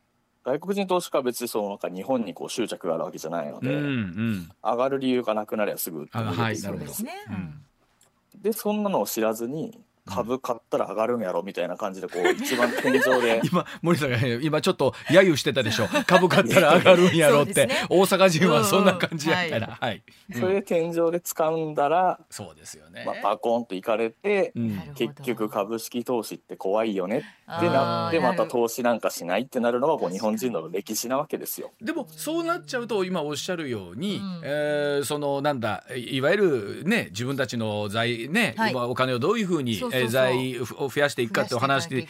[0.47, 4.51] 外国人投資家は別にそのなんか日本にこう執着があるわけじゃないので、うんうん。
[4.63, 6.85] 上がる理由がなくなりゃすぐ売ってあはいそなるほど。
[6.85, 7.13] うですね。
[7.31, 8.43] うん。
[8.43, 13.41] でそんなのを知らずに株買ったら上がるんやろみたいな感じでこう一番天井で。
[13.51, 15.89] 今森さんが今ちょっと揶揄してたでしょ。
[16.07, 17.75] 株買ったら上がるんやろって、ね。
[17.89, 20.03] 大阪人はそんな感じやったら、はい、
[20.35, 24.81] うんそれで天井で掴んだら、そうですよね、まあ、バコンといかれて、うん。
[24.95, 31.73] 結局株式投資って怖いよねってなってまた投資なんかしないってなるのがこう日本人の歴史なわけですよ。
[31.81, 34.41] でもそうなっちゃうと今おっしゃるように、うん。
[34.45, 38.73] えーそのなんだいわゆるね自分たちの財ね、はい。
[38.73, 40.27] 今お金をどういうふうにそうそうそう。
[40.27, 42.07] えー財を増やしていくかってお話して。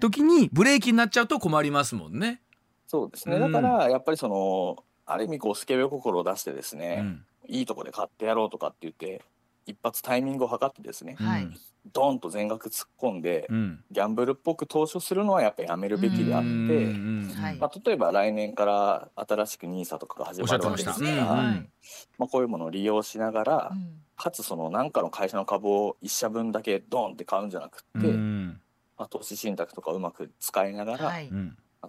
[0.00, 2.40] 時にブレーキになっちゃうと困りますもんね。
[2.86, 7.24] そうですね、うんだからやっぱりそのある意味こうスケベ心を出してですね、うん。
[7.48, 9.22] いいとこで買ってやろうとかって言って
[9.66, 11.48] 一発タイミングを測ってですねはい。
[11.92, 13.84] ドンと全額突っ込んでうん。
[13.90, 16.46] ギャンブルっぽく投資をするのはやっぱりやめるべきであって、
[17.58, 21.64] まあ、例えば来年から新しく NISA とかが始まるわけですから、ま
[22.20, 24.00] あ、こういうものを利用しながら、うん。
[24.16, 28.60] かつその何かの会社の株を一社分だけドンって買うんじゃなくって、うん。
[28.96, 31.30] まあ、投資信託とかうまく使いながら、はい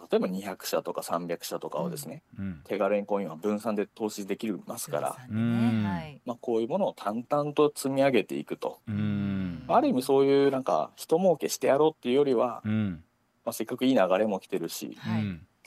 [0.09, 2.61] 例えば200社とか300社とかをですね、うん。
[2.65, 6.21] 手軽にこう今分散で投資できますから、ねはい。
[6.25, 8.79] まあ、こういうものを淡々と積み上げていくと。
[8.87, 9.63] うん。
[9.67, 13.03] ある意味そういうなんか人儲けしてやろうっていうよりは、うん。
[13.43, 14.97] まあ、せっかくいい流れも来てるし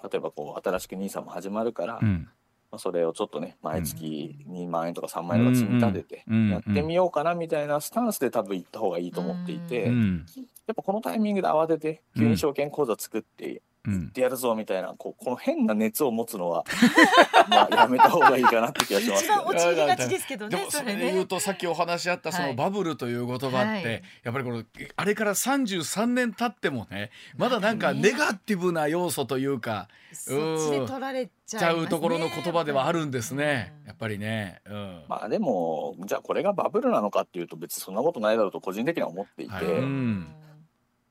[0.02, 2.28] 例えばこう新しく NISA も始まるから、うん。
[2.70, 6.50] まあ、それをちょっとね毎月2万円とか3万円とか積み立ててうん。
[6.50, 10.26] やってみようかなみたいなスタンスで多分行った方がいいと思っていて、うん。
[10.66, 13.60] やっぱこのタイミングで慌てて急に証券口座作ってうんや
[14.08, 16.64] ってやるぞみたいなこうこの変な熱を持つのは
[17.48, 19.44] まあやめた方がいいかなって気がします一番。
[19.46, 21.26] 陥りがちですけどでねそれもそれで言うね。
[21.26, 22.50] とさっきお話しあったそはい。
[22.50, 24.02] のバブルという言葉って、はい。
[24.22, 24.62] やっぱりこの
[24.96, 33.72] あれから33年経ってもねまだなんかネガティブな要素というかそっちで取られちちゃねゃうところの言葉ではあるんですね。
[33.82, 33.86] うん。
[33.86, 34.60] やっぱりね。
[34.66, 35.04] うん。
[35.08, 39.64] まあでもじゃあこれがバブルなのかっていうと別にそんなことないだろうと個人的には思っていて、はい。
[39.64, 40.34] うん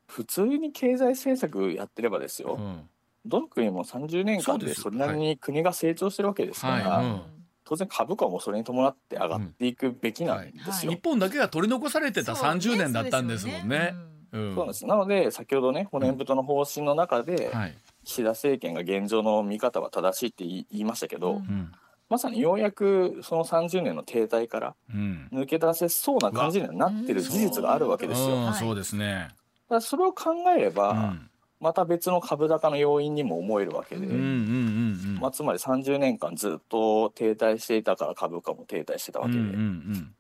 [0.07, 2.89] 普通に経済政策やってればですよ、うん。
[3.25, 7.05] どの国も30年間でそれなりに国が成長してるわけですから、はい。
[7.05, 7.21] うん。
[7.65, 10.93] 当然株価もそれに伴って上がっていくべきなんですよ。
[10.93, 13.93] 日本だけが取り残されてたそうね30年だったんですもんね。
[14.31, 14.55] うん。
[14.55, 14.85] そうなんです。
[14.85, 17.77] なので先ほどね骨太の方針の中で、はい。
[18.05, 21.37] 岸田政権が現状の見方は正しいって言い言いましたけど、うん。
[21.39, 21.71] うん。
[22.07, 25.29] まさにようやくその30年の停滞からうん。
[25.33, 28.37] 抜け出せそうな感じにはなってる事実があるわけですよ。
[28.37, 28.53] うん。
[28.53, 29.27] そうですね。
[29.75, 31.29] らそれを考えれば、うん。
[31.59, 34.05] また別の株高の要因にも思えるわけで、
[35.19, 39.45] まあ、つまり30年間ずっと停滞していたから株価も停滞してたわけで、よ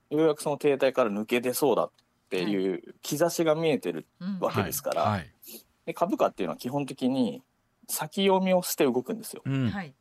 [0.09, 1.91] うやくその停滞から抜け出そうだっ
[2.31, 5.29] ていう兆しが見えてるうんわけですから、はい。
[5.85, 7.43] で株価っていうのは基本的に
[7.87, 9.43] 先読みをして動くんですよ。
[9.45, 9.69] うん。
[9.69, 9.93] はい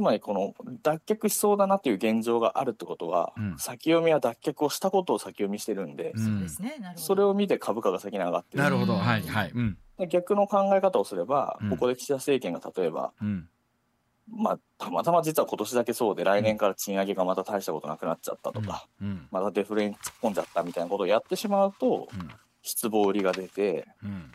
[0.00, 3.58] つまりこの脱却しそうだなという現状があるってことは、うん。
[3.58, 6.24] 先読みは脱却をしたことを先読みしてるんで、うん。
[6.24, 7.00] そうですねなるほど。
[7.00, 8.62] それを見て株価が先に上がってる。
[8.62, 9.76] なるほどうんはいはいうん。
[9.98, 11.70] で逆の考え方をすれば、うん。
[11.70, 13.46] ここで岸田政権が例えば、うん。
[14.34, 19.28] まあ、たまたま実は今年だけそうで来年から賃上げがまた大したことなくなっちゃったとか、うん。
[19.30, 22.30] またデフレに突っ込んじゃったみたいなことをやってしまうとうん。
[22.62, 24.32] 失望売りが出てうん。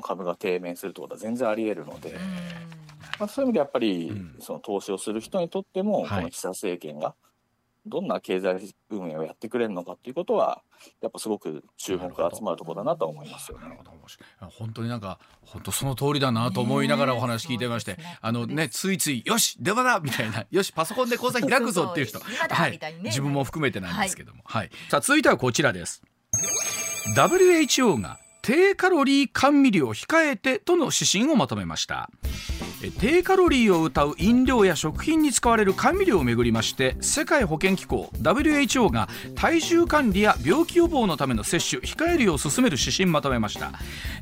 [0.00, 2.83] 株が低迷するってことは全然あり得るので、うん
[3.18, 4.36] まあ、そういう意味でやっぱり、うん。
[4.40, 6.08] その投資をする人にとっても、はい。
[6.08, 7.14] この岸田政権が
[7.86, 10.62] どんな経済運営をやってくれるのかっていうことは
[11.02, 13.64] やっぱすごく注目が集まるところだなとは思いますよね。
[13.64, 13.84] なるほ。
[13.84, 13.90] ど。
[13.90, 14.50] 面白い。
[14.58, 20.46] 本当になんか本当その通りだなと思いながらお話聞いてまして、ねあのねついついよし電話だみたいな。
[20.50, 22.20] よしパソコンで口座開くぞっていう人。
[22.20, 22.80] はい。
[23.02, 24.70] 自分も含めてなんですけども、はい。
[24.88, 26.02] さあ続いてはこちらです。
[27.16, 32.10] WHO が低カロリー甘味料控えてとの指針をまとめました。
[33.00, 43.72] 低カロリーを謳う飲料や食品に使われる甘味料をめぐりまして世界保健機構 WHO が体重管理や病気予防のための摂取控えるよう進める指針まとめました。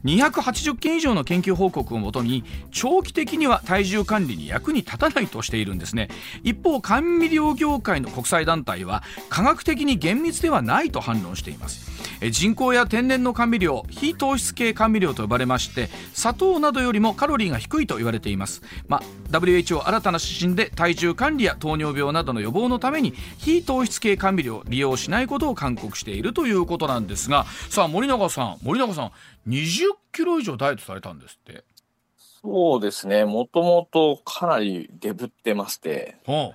[0.04, 6.06] 280件以上の研究報告をもとに長期的には体重管理に役に立たないとしているんですね。
[6.44, 11.90] 一方甘味料業界の国際団体は科学的に厳密ではないと反論しています。
[12.30, 29.12] 人工や天然の甘味料非糖質系甘味料と呼ばれまして砂糖などよりもカロリーが低いと言われています、まあ、WHO 新たな指針で体重管理や糖尿病などの予防のために非糖質系甘味料を利用しないことを勧告しているということなんですがさあ森永さん森永さん
[29.48, 31.64] 20キロ以上ダイエットされたんですって。
[32.44, 36.54] そうですね、もともとかなりデブってまして、は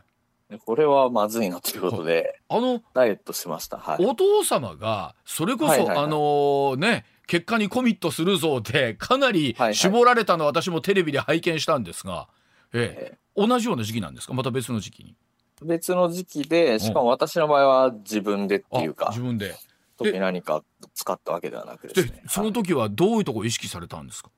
[0.49, 3.77] でこれはまずいなということで、ああのダイエットしました。
[3.77, 4.05] はい。
[4.05, 5.97] お父様がそれこそ、はいはいはい。
[6.05, 9.75] あのね結果にコミットするぞでかなりはいはい。
[9.75, 12.29] 絞られたのを私もテレビで拝見したんですが、
[12.73, 13.17] ええ。
[13.35, 14.33] 同じような時期なんですか？
[14.33, 15.15] また別の時期に。
[15.61, 19.55] 別の時期で、しかも私の場合は自分でっていうかあ自、分で。
[19.97, 20.63] 特に何か
[20.93, 22.23] 使ったわけではなくですでね。
[22.27, 24.29] そのはい時はどういうとこ意識されたんですか、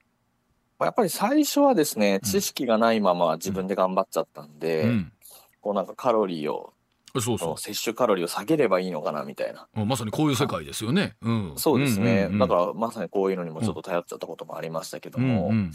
[0.79, 2.19] やっぱり最初はですね、うん。
[2.21, 5.11] 知識がないまま自分で頑張っちゃったんで、うん。
[5.61, 6.73] こうなんかカロリーを、
[7.19, 9.67] そうそ摂取カロリーを下げればいいのかなみたいな。
[9.75, 12.27] うまさにこういう世界ですよね、うん、そうですね。
[12.27, 12.39] んんん。
[12.39, 15.71] だからまさにこういうのにもちょっと頼っちゃったこともありましたけどうんも、うん。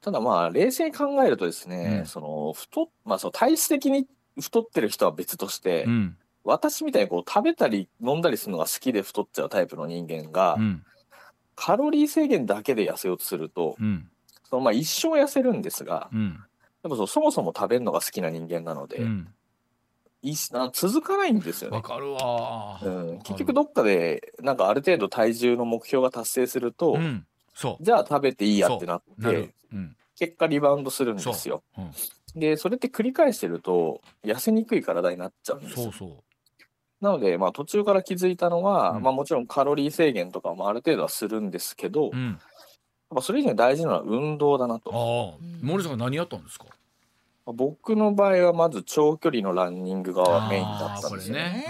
[0.00, 2.06] ただまあ冷静に考えるとですね、うん。
[2.06, 4.06] その太まあその体質的に
[4.40, 6.16] 太ってる人は別として、うん。
[6.44, 10.84] 私みたいにこう食べたり飲んだりするのが好きで太っちゃうタイプの人間が、うん。
[11.54, 14.08] カロリー制限だけで痩せようとすると、うん。
[14.48, 16.40] そのまあ一生痩せるんですが、うん。
[16.82, 19.28] でもそもそも食べるのが好きな人間なので、うん
[20.22, 21.76] いあ続かないんですよね。
[21.76, 22.80] わかるわ。
[22.82, 27.26] うん、結局どっかでなんかある程度体重の目標が達成すると、うん。
[27.54, 27.84] そう。
[27.84, 29.54] じゃあ食べていいやってなって
[30.18, 31.62] 結果リバウンドするんですよ。
[31.76, 31.80] う。
[31.80, 31.92] ん。
[32.34, 35.84] でそれって繰り返してると痩せにくい体になっちゃうんですよ。
[35.84, 36.10] そうそう。
[37.00, 39.02] なので、まあ、途中から気づいたのは、うん。
[39.04, 42.38] まあ、もちろんカロリー制限とかもある程度はするんですけど、やっうん
[43.14, 44.90] ぱそれ以上に大事なのは運動だなと。
[44.92, 45.38] ああ。
[45.40, 46.64] うん森さんが何やったんですか？
[46.66, 46.74] まあ
[47.52, 51.66] 僕の場合はまず長距離のランニングがメインだったんですよね。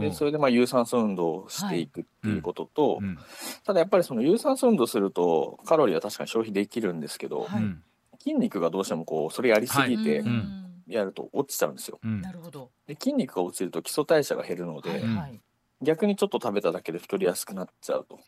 [0.00, 3.18] でそれでまあ有酸素運動をしていくっていうことと、うん。
[3.64, 7.62] ただやっぱりその有酸素運動するとカロリーは確かに消費できるんですけど、はい。
[7.62, 7.82] うん
[8.22, 10.22] 筋肉がどうしてもこうそれやりすぎて
[10.86, 11.98] やると落ちちゃうんですよ。
[12.02, 12.20] うん。
[12.20, 12.70] なるほど。
[12.86, 15.00] で筋肉が落ちると基礎代謝が減るので、はい。
[15.00, 15.40] はい。
[15.82, 18.20] 逆にちょっと食べただけで太りやすくなっちゃうと。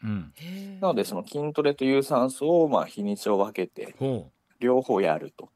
[0.80, 5.50] なのでその筋トレと有酸素をまあ日にちを分けてほ両方やると、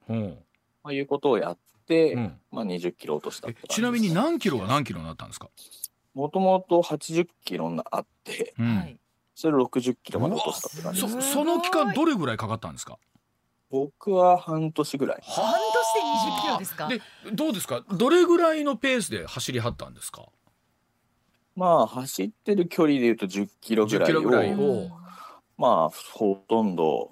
[0.87, 2.41] まあ、いうことをやって、うん。
[2.53, 5.49] まあ、20キロ落としたちなみに何キロが何キロになったんですか？
[6.15, 8.77] もともと80キロにあってうん。
[8.77, 8.97] はい。
[9.35, 12.99] それ60キロまで落としたって感じそですその期間どれぐらいかかったんですか？
[13.69, 15.23] 僕は半年ぐらい。
[15.23, 15.57] 半年
[16.25, 16.89] で20キロですか？
[16.89, 17.03] で
[17.35, 17.83] どうですか？
[17.91, 20.27] どれぐらいのペースで走りはったんですか？
[21.57, 24.59] まあ走ってる距離でいうと10キロぐらい10キロぐらいを。
[24.61, 24.91] を
[25.59, 27.11] まあほとんど、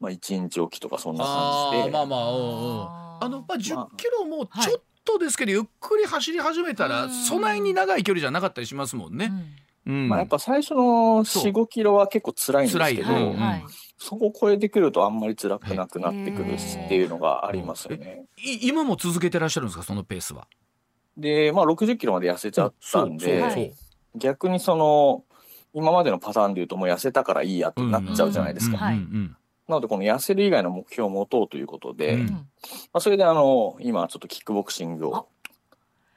[0.00, 1.90] まあ、1日おきとかそんなあ感じで。
[1.90, 3.88] ーまあまあうんうんあのまあ10まあ。
[3.96, 7.10] キロもちょっとですけどゆっくり走り始めたらうん。
[7.10, 9.32] そないに長い距離じゃなかったりしますもんね。
[9.86, 10.08] うん。
[10.08, 11.52] まあ、やっぱ最初のそう。
[11.52, 13.22] 45キロは結構辛いんですけど、辛い。
[13.22, 13.64] うんはいはい。
[13.98, 18.24] そこを超えてくるとあんまり辛くなくなってくるっていうのがありますよね。
[18.36, 18.66] い。
[18.66, 20.48] 今も続けてらっしゃるんですかそのペースは？
[21.16, 23.58] でまあ60キロまで痩せちゃったんで、そうそう。
[23.60, 23.74] はい
[24.14, 25.24] 逆にその
[25.74, 28.78] 今までのパターンでいうともう痩せたからいいやってなっちゃうじゃないですか。
[29.68, 32.26] なのでこの痩せる以外の目標を持とうということで、うん。
[32.26, 32.38] ま
[32.94, 35.28] あ、それであの今ちょっとキックボクシングを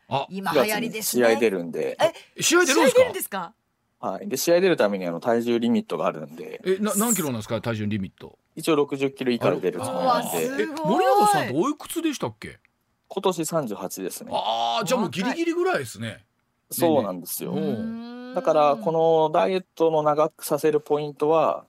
[0.07, 1.27] あ今流9月に行りですね。
[1.27, 1.97] 試合出るんで、
[2.37, 2.93] え試合出るんですか？
[2.93, 3.53] 試合出るんですか？
[3.99, 6.61] はい、で試合出るためにあの体重リミットがあるんで。
[6.65, 8.37] えな何キロなんですか体重リミット？
[8.55, 10.65] 一応60キロ以下で出るつもりなんで。
[10.83, 12.59] 森永さんっておいくつでしたっけ？
[13.07, 14.31] 今年38ですね。
[14.33, 16.25] ああじゃあもうギリギリぐらいですね。
[16.71, 17.55] そうなんですよ。
[18.33, 21.65] だからこのダイエットの長くさせるポイントは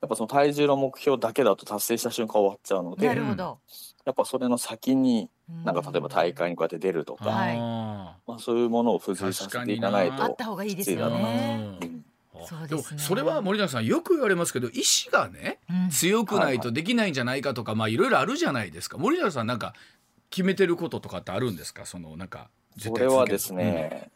[0.00, 3.58] やっぱその体重の目標だけだと達成した瞬間終わっちゃうのでなるほど。
[4.06, 5.28] やっぱそれの先に
[5.64, 7.56] なんか例えば大会にこうやって出るとか、はい。
[7.58, 11.78] あまあ、そういうものを付随させていかないとあった方がいいですよね。
[12.46, 15.90] そうでもそれは森永さんよく言われますけど意志がねうん。
[15.90, 18.96] 強くないとできないんじゃないかとかまあいろいろあるじゃないですか。
[18.96, 19.74] 森永さんなんか
[20.30, 21.84] 決めてることとかってあるんですか？
[21.84, 22.48] そのなんか
[22.78, 24.10] それはです、ね、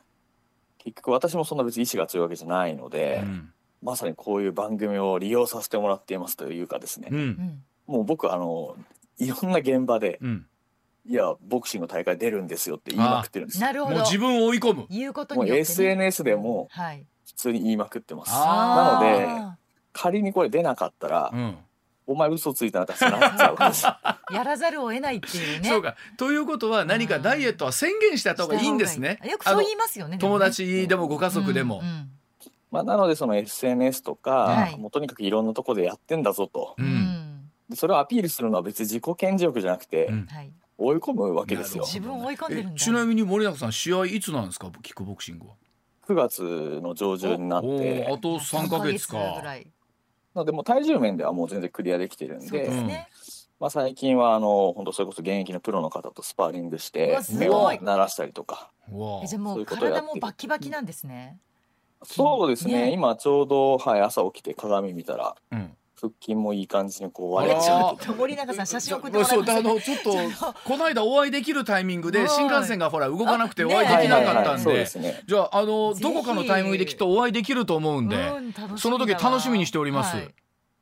[0.78, 3.50] 結局私もそんな別に意志が強いわけじゃないので、うん
[3.84, 7.18] まさにこういう番組を利用させてもらっていますというかですね、うん。
[7.18, 8.76] うんもう僕あの
[9.18, 10.46] いろんな現場でうん。
[11.06, 13.66] いやボクシングの大会出るんですよって言いまくってるんですよ。
[13.66, 13.96] なるほど。
[13.96, 14.86] もう自分を追い込む。
[14.88, 17.06] 言うこともうによって、ね、SNS でもはい。
[17.26, 18.32] 普通に言いまくってます。
[18.32, 19.56] あなのであ
[19.92, 21.58] 仮にこれ出なかったら、うん。
[22.06, 23.84] お前嘘ついたなってなっちゃうからです。
[23.86, 25.68] ー やらざるを得ないっていうね。
[25.68, 25.94] そうか。
[26.16, 29.20] ということは何かダイエットは宣言した方がいいんですね。
[29.24, 31.80] よくそう言いますよね友達でもご家族でも。
[31.80, 32.10] うんうん
[32.74, 34.78] まあ、なのでその SNS とか、はい。
[34.78, 36.74] もうとにかくいろんなとこでやってんだぞと。
[36.76, 37.50] ううん。
[37.74, 40.26] それをアピールするのは別に自己顕示欲じゃなくて、うん。
[40.26, 41.84] はい、追い込むわけですよ。
[41.84, 42.72] 自分を追い込んでるんだ。
[42.74, 45.54] えちなみに森永さん試合いつなんですかキックボクシングは
[46.08, 49.18] ？9月の上旬になっおてーあと3ヶ月か。
[49.18, 49.66] 三ヶぐらい。
[50.34, 53.08] なのでもう体重面ではもう全然クリアできてるんそうでね、
[53.60, 57.48] まあ、最近はあの本当それこそ現役のプロの方とスパーリングしうてわすごい。
[57.48, 58.70] 目を鳴らしたりとか。
[58.90, 59.20] うわ。
[59.22, 61.38] えじゃあもそう体もバキバキなんですね、
[62.04, 62.86] そうですね。
[62.86, 62.92] ね。
[62.92, 65.76] 今ちょうど、はい、朝起きて鏡見たらうん。
[65.96, 67.96] 腹筋もいい感じにこう割れちゃう。
[67.96, 72.22] ちょっと森永さん写真送ってもらえそうあますかのちょっとこの間お会いできるタイミングはい。
[72.22, 74.72] で新幹線がほら動かなくてあお会いできなかったんで。
[74.72, 78.16] ですねじゃああのどこかのタイミングできっとお会いできると思うんで
[78.76, 80.16] その時楽しみにしております。
[80.16, 80.34] はい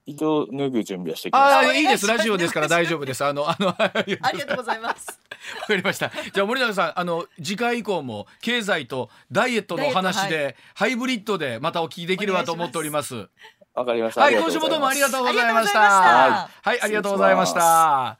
[0.04, 1.58] 一応脱ぐ準備はしてきました。
[1.58, 2.06] あいいいです。
[2.06, 3.24] ラジオですから大丈夫です。
[3.24, 5.20] あのあのわかありがとうございます。
[5.68, 6.10] りました。
[6.32, 13.28] じゃあ森永さんあの次回以降も経済とダイエットのお話ダイエットでハイブリッドでまたお聞きできればと思っております。
[13.74, 14.22] わかりました。
[14.22, 16.42] はい今週もどうもありがとうございました。
[16.44, 18.18] あはいありがとうございました。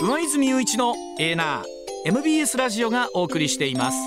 [0.00, 1.64] 上泉雄一のエーナー
[2.06, 3.98] MBS ラジオがお送りしています。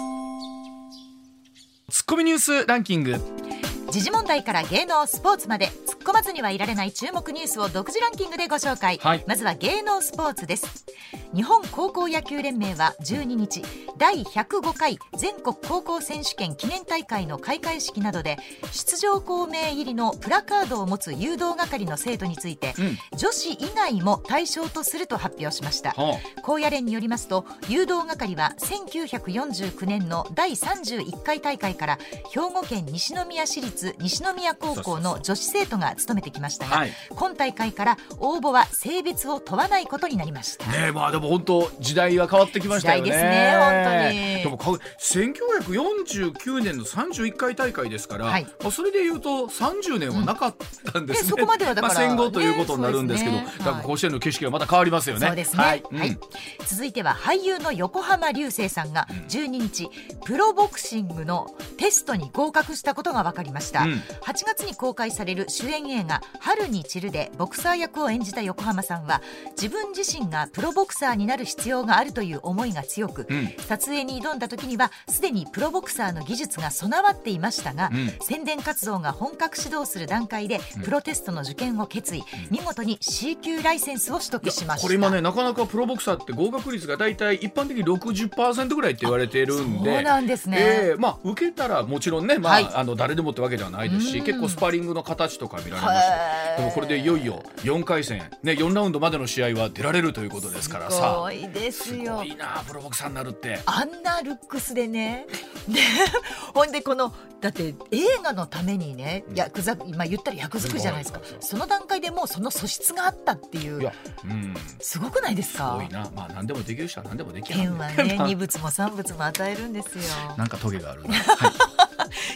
[1.89, 3.46] ツッコミニュースランキング
[3.89, 9.23] 時事問題から芸能スポーツまで突っ込まずにはいられない注目ニュースを独自ランキングでご紹介、はい。
[9.27, 10.85] まずは芸能スポーツです。
[11.33, 13.61] 日本高校野球連盟は12日
[13.97, 18.37] 第105回全国高校選手権記念大会の開会式などで
[18.71, 23.17] 出場校名入りのプラカードを持つ誘導係の生徒について、うん。
[23.17, 25.91] 女子以外も対象とすると発表しました。
[25.91, 31.99] は高野連によりますと誘導係は1949年の第31回大会から
[32.31, 36.91] 兵庫県西宮市立西宮高校の女子生徒が務めてきましたが、はい。
[37.09, 40.65] 今大会から応募は性別を問わないことになりました。
[40.71, 43.11] ねえまあでも本当時代は変わってきましたよね。
[43.11, 44.43] 時代ですね本当に。
[44.43, 48.43] でもか1949年の31回大会ですから、はい。
[48.61, 50.55] まあ、それでいうと30年はなかっ
[50.91, 53.65] たんですね、ねそこまではだからまあ、戦後ということになるんですけど、ねそうですね。
[53.65, 55.27] だから甲子園の景色がまた変わりますよね。
[55.27, 55.79] そうですね、ははい。
[55.79, 56.19] いうん。
[56.65, 59.89] 続いては俳優の横浜流星さんが12日
[60.25, 61.47] プロボクシングの
[61.77, 63.93] テストに合格したことが分かりました、うん。
[63.93, 73.53] 8月に公開される主演映画「春に散る」でボクサー役を演じた横浜さんは自分自身がプロボクサーになる必要があるという思いが強く、うん。
[73.67, 78.13] 撮影に挑んだ時にはすでにプロボクサーの技術が備わっていましたが、うん。
[78.21, 84.87] 宣伝活動が本格始動する段階でプロテストの受験を決意、見事に C 級ライセンスを取得しました。
[84.87, 89.93] これ今ねなかなかプロボクサーって合格率が大体一般的に60%ぐらいって言われているんで。
[89.93, 92.69] そうなんですね、えーまあ受けたらもちろんね、まあはい。
[92.73, 94.25] あの誰でもってわけではないですしうん。
[94.25, 96.07] 結構スパーリングの形とか見られまし
[96.55, 103.59] たでもこれでいよいよ4回戦、ね、4ラウンドまでの試合は出られるということですからすさごいですすよごいなプロボクサーになるって。
[103.65, 105.25] あんなルックスでね。
[105.67, 105.79] で
[106.53, 111.21] ほんでこのだって映画のためにね役作今言ったら役作りじゃないですか。
[111.39, 113.81] その段階でもうその素質があったっていう。
[113.81, 113.93] いや、
[114.25, 117.59] うん、すごくないですすかごいな、まあ、何でもできる人は何でもできる。
[117.59, 120.03] 天はね二物も三物も与えるんですよ。
[120.37, 121.13] なんかトゲがあるな。
[121.13, 121.86] はい、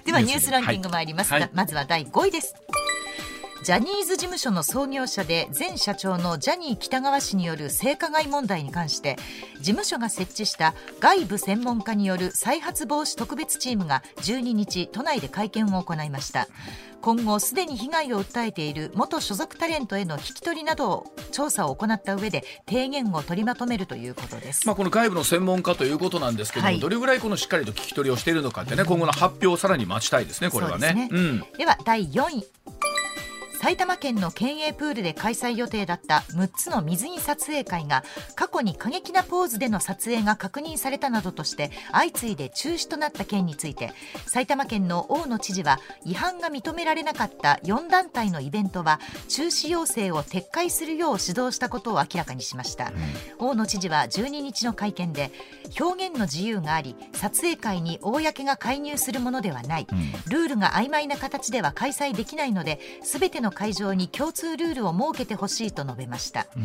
[0.05, 1.49] ではニュースランキング参りますが、はい。
[1.53, 2.55] まずは第5位です
[3.63, 9.17] ジャニーズ事務所の創業者で前社長のジャニー喜多川氏による性加害問題に関して
[9.59, 16.47] 事務所が設置した外部専門家による再発防止特別チームが12日都内で会見を行いました。
[17.01, 26.79] 今後すでに被害を訴えている元所属タレントへの聞き取りなどを調査を行った上で提言を取りまとめるということです、まあ、この外部の専門家ということなんですけども、はい。
[26.79, 30.93] どれぐらいこのしっかりと聞き取りをしているのかってね、今後の発表をさらに待ちたいですね、これはね。
[30.93, 31.09] ね。
[31.11, 31.43] うん。
[31.57, 32.45] では第4位
[33.61, 38.03] 埼玉県の県営プールで開催予定だった6つの水着撮影会が
[38.33, 43.93] 過去に過激なポーズでの撮影が確認されたなどとして相次いで中止となった件について
[44.25, 52.91] 埼玉県の大野知事は違反が認められなかった4団体のイベントは中止要請を撤回するよう指導したことを明らかにしました、
[53.39, 55.31] うん、大野知事は12日の会見で
[55.79, 66.63] 表現の自由があり撮影会に公が介入するものではない、うん、ルールが曖昧な形では開催できないので全ての会場に共通ルールを設けてほしいと述べました、うん。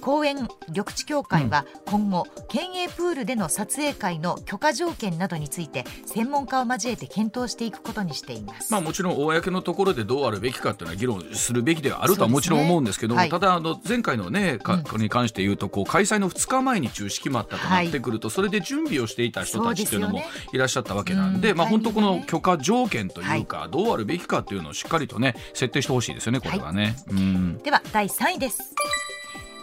[0.00, 20.22] 公園緑地協会は今後、県営プールでの撮影会の許可条件などについて専門家を交えて検討していくことにしています、まあ、もちろん公のところでどうあるべきかというのは議論するべきではあるとはもちろん思うんですけども、ねはい、ただあの前回のねか、うん、に関して言うとこう開催の2日前に中止決まったとなってくると、はい、それで準備をしていた人たちというのも
[20.52, 26.96] いらっしゃったわけなんで、ね、まあ、本当この許可条件というか、はい、どうあるべきかというのをしっかりとね設定してほしいですよねこれはね。
[27.10, 28.74] うん、では第3位です。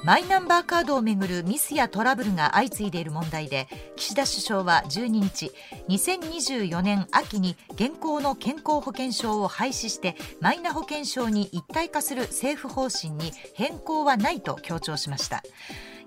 [0.04, 5.52] マイナンバーカードをめぐるミスやトラブルが相次いでいる問題で岸田首相は12日
[5.90, 15.44] 2024年秋に現行の健康保険証を廃止してマイナ保険証に一体化する政府方針に変更はないと強調しました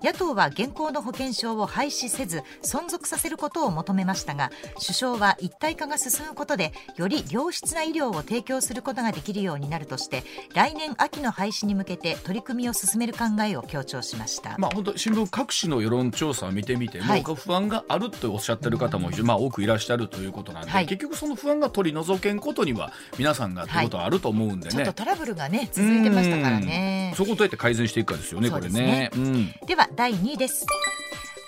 [0.05, 10.21] 野党は現行の保険証を廃止せず存続させることを求めましたが首相は一体化が進むことでより良質な医療を提供することができるようになるとして
[10.53, 27.13] 来年秋の廃止に向けて取り組みを進める考えを強調しました、まあ、本当新聞各紙の世論調査を見てみても、はい、不安があるとおっしゃってる方も、まあ、多くいらっしゃるということなんで、はい、結局その不安が取り除けんことには皆さんがということはあると思うんでね、ちょっとトラブルがね続いてましたからね。
[27.15, 28.49] そこをどうやって改善していくかですよね。
[28.51, 30.65] これね、うん、では第2位です。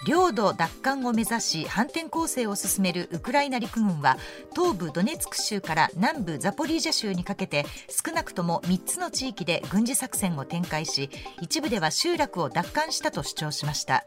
[0.05, 4.17] 領土奪還を目指し反転攻勢を進めるウクライナ陸軍は
[4.55, 11.09] 東部ドネツク州から南部ザポリージャ州にかけて少なくとも3つの地域で軍事作戦を展開し
[11.41, 14.05] 一部では集落を奪還したと主張しました。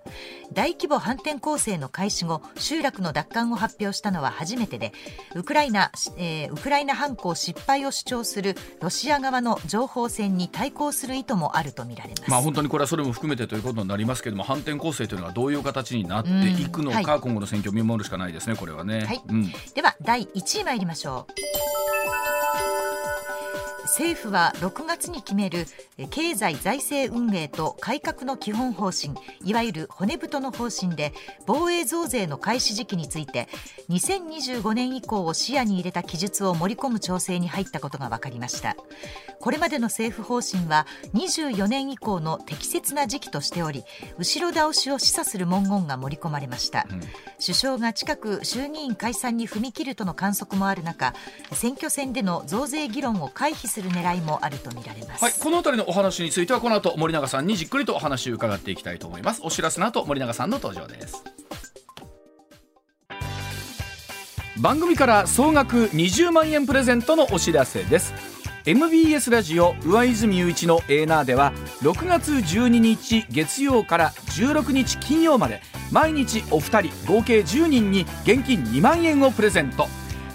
[0.53, 4.93] 大規模反転攻勢の開始後集落の奪還を発表したのは初めてで
[5.34, 19.22] ウクライナ、えー、ウクライナ反攻失敗を主張するロシア側の情報戦に対抗する意図もあるとみられます、まあ、本当にこれはそれも含めてということになりますけれども反転攻勢というのはどういう形になっていくのか、うんはい、今後の選挙を見守るしかないですねこれはね、はい。
[19.28, 21.99] うん、では第1位参りましょう
[23.91, 25.66] 政府は6月に決める
[26.11, 29.14] 経済財政運営と改革の基本方針
[29.45, 31.12] いわゆる骨太の方針で
[31.45, 33.49] 防衛増税の開始時期について
[33.88, 38.76] 2025年以降を視野に入れた記述を盛り込む調整に入ったことが分かりました。
[39.41, 43.84] これまでの政府方針は24年以降の適切な時期としており
[44.18, 47.01] 後ろ倒しを示唆する文言が盛り込まれました、うん、
[47.41, 51.14] 首相が近く衆議院解散に踏み切るとの観測もある中
[51.53, 59.41] 選挙戦での増税議論を回避する狙いもあるとみられます、はい、この辺りのお話についてはこの後森永さんにじっくりとお話を伺っていきたいと思います。
[59.43, 61.24] お知らせの後森永さんの登場です。
[64.59, 68.12] 番組から総額20万円プレゼントのお知らせです。
[68.66, 79.89] MBS ラジオ上泉雄一のエーナーでは6月12日月曜から16日金曜まで毎日お二人合計10人に現金2万円をプレゼント。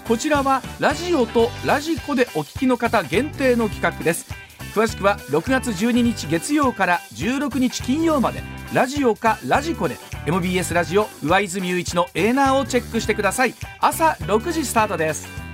[0.06, 4.32] こちらはラジオとラジコでお聞きの方限定の企画です。
[4.72, 8.40] 詳しくは6月12日月曜から16日金曜まで
[8.72, 9.96] ラジオかラジコで
[10.26, 13.54] MBS ラジオ上泉雄一のエーナーをチェックしてください。
[13.80, 15.45] 朝6時スタートです。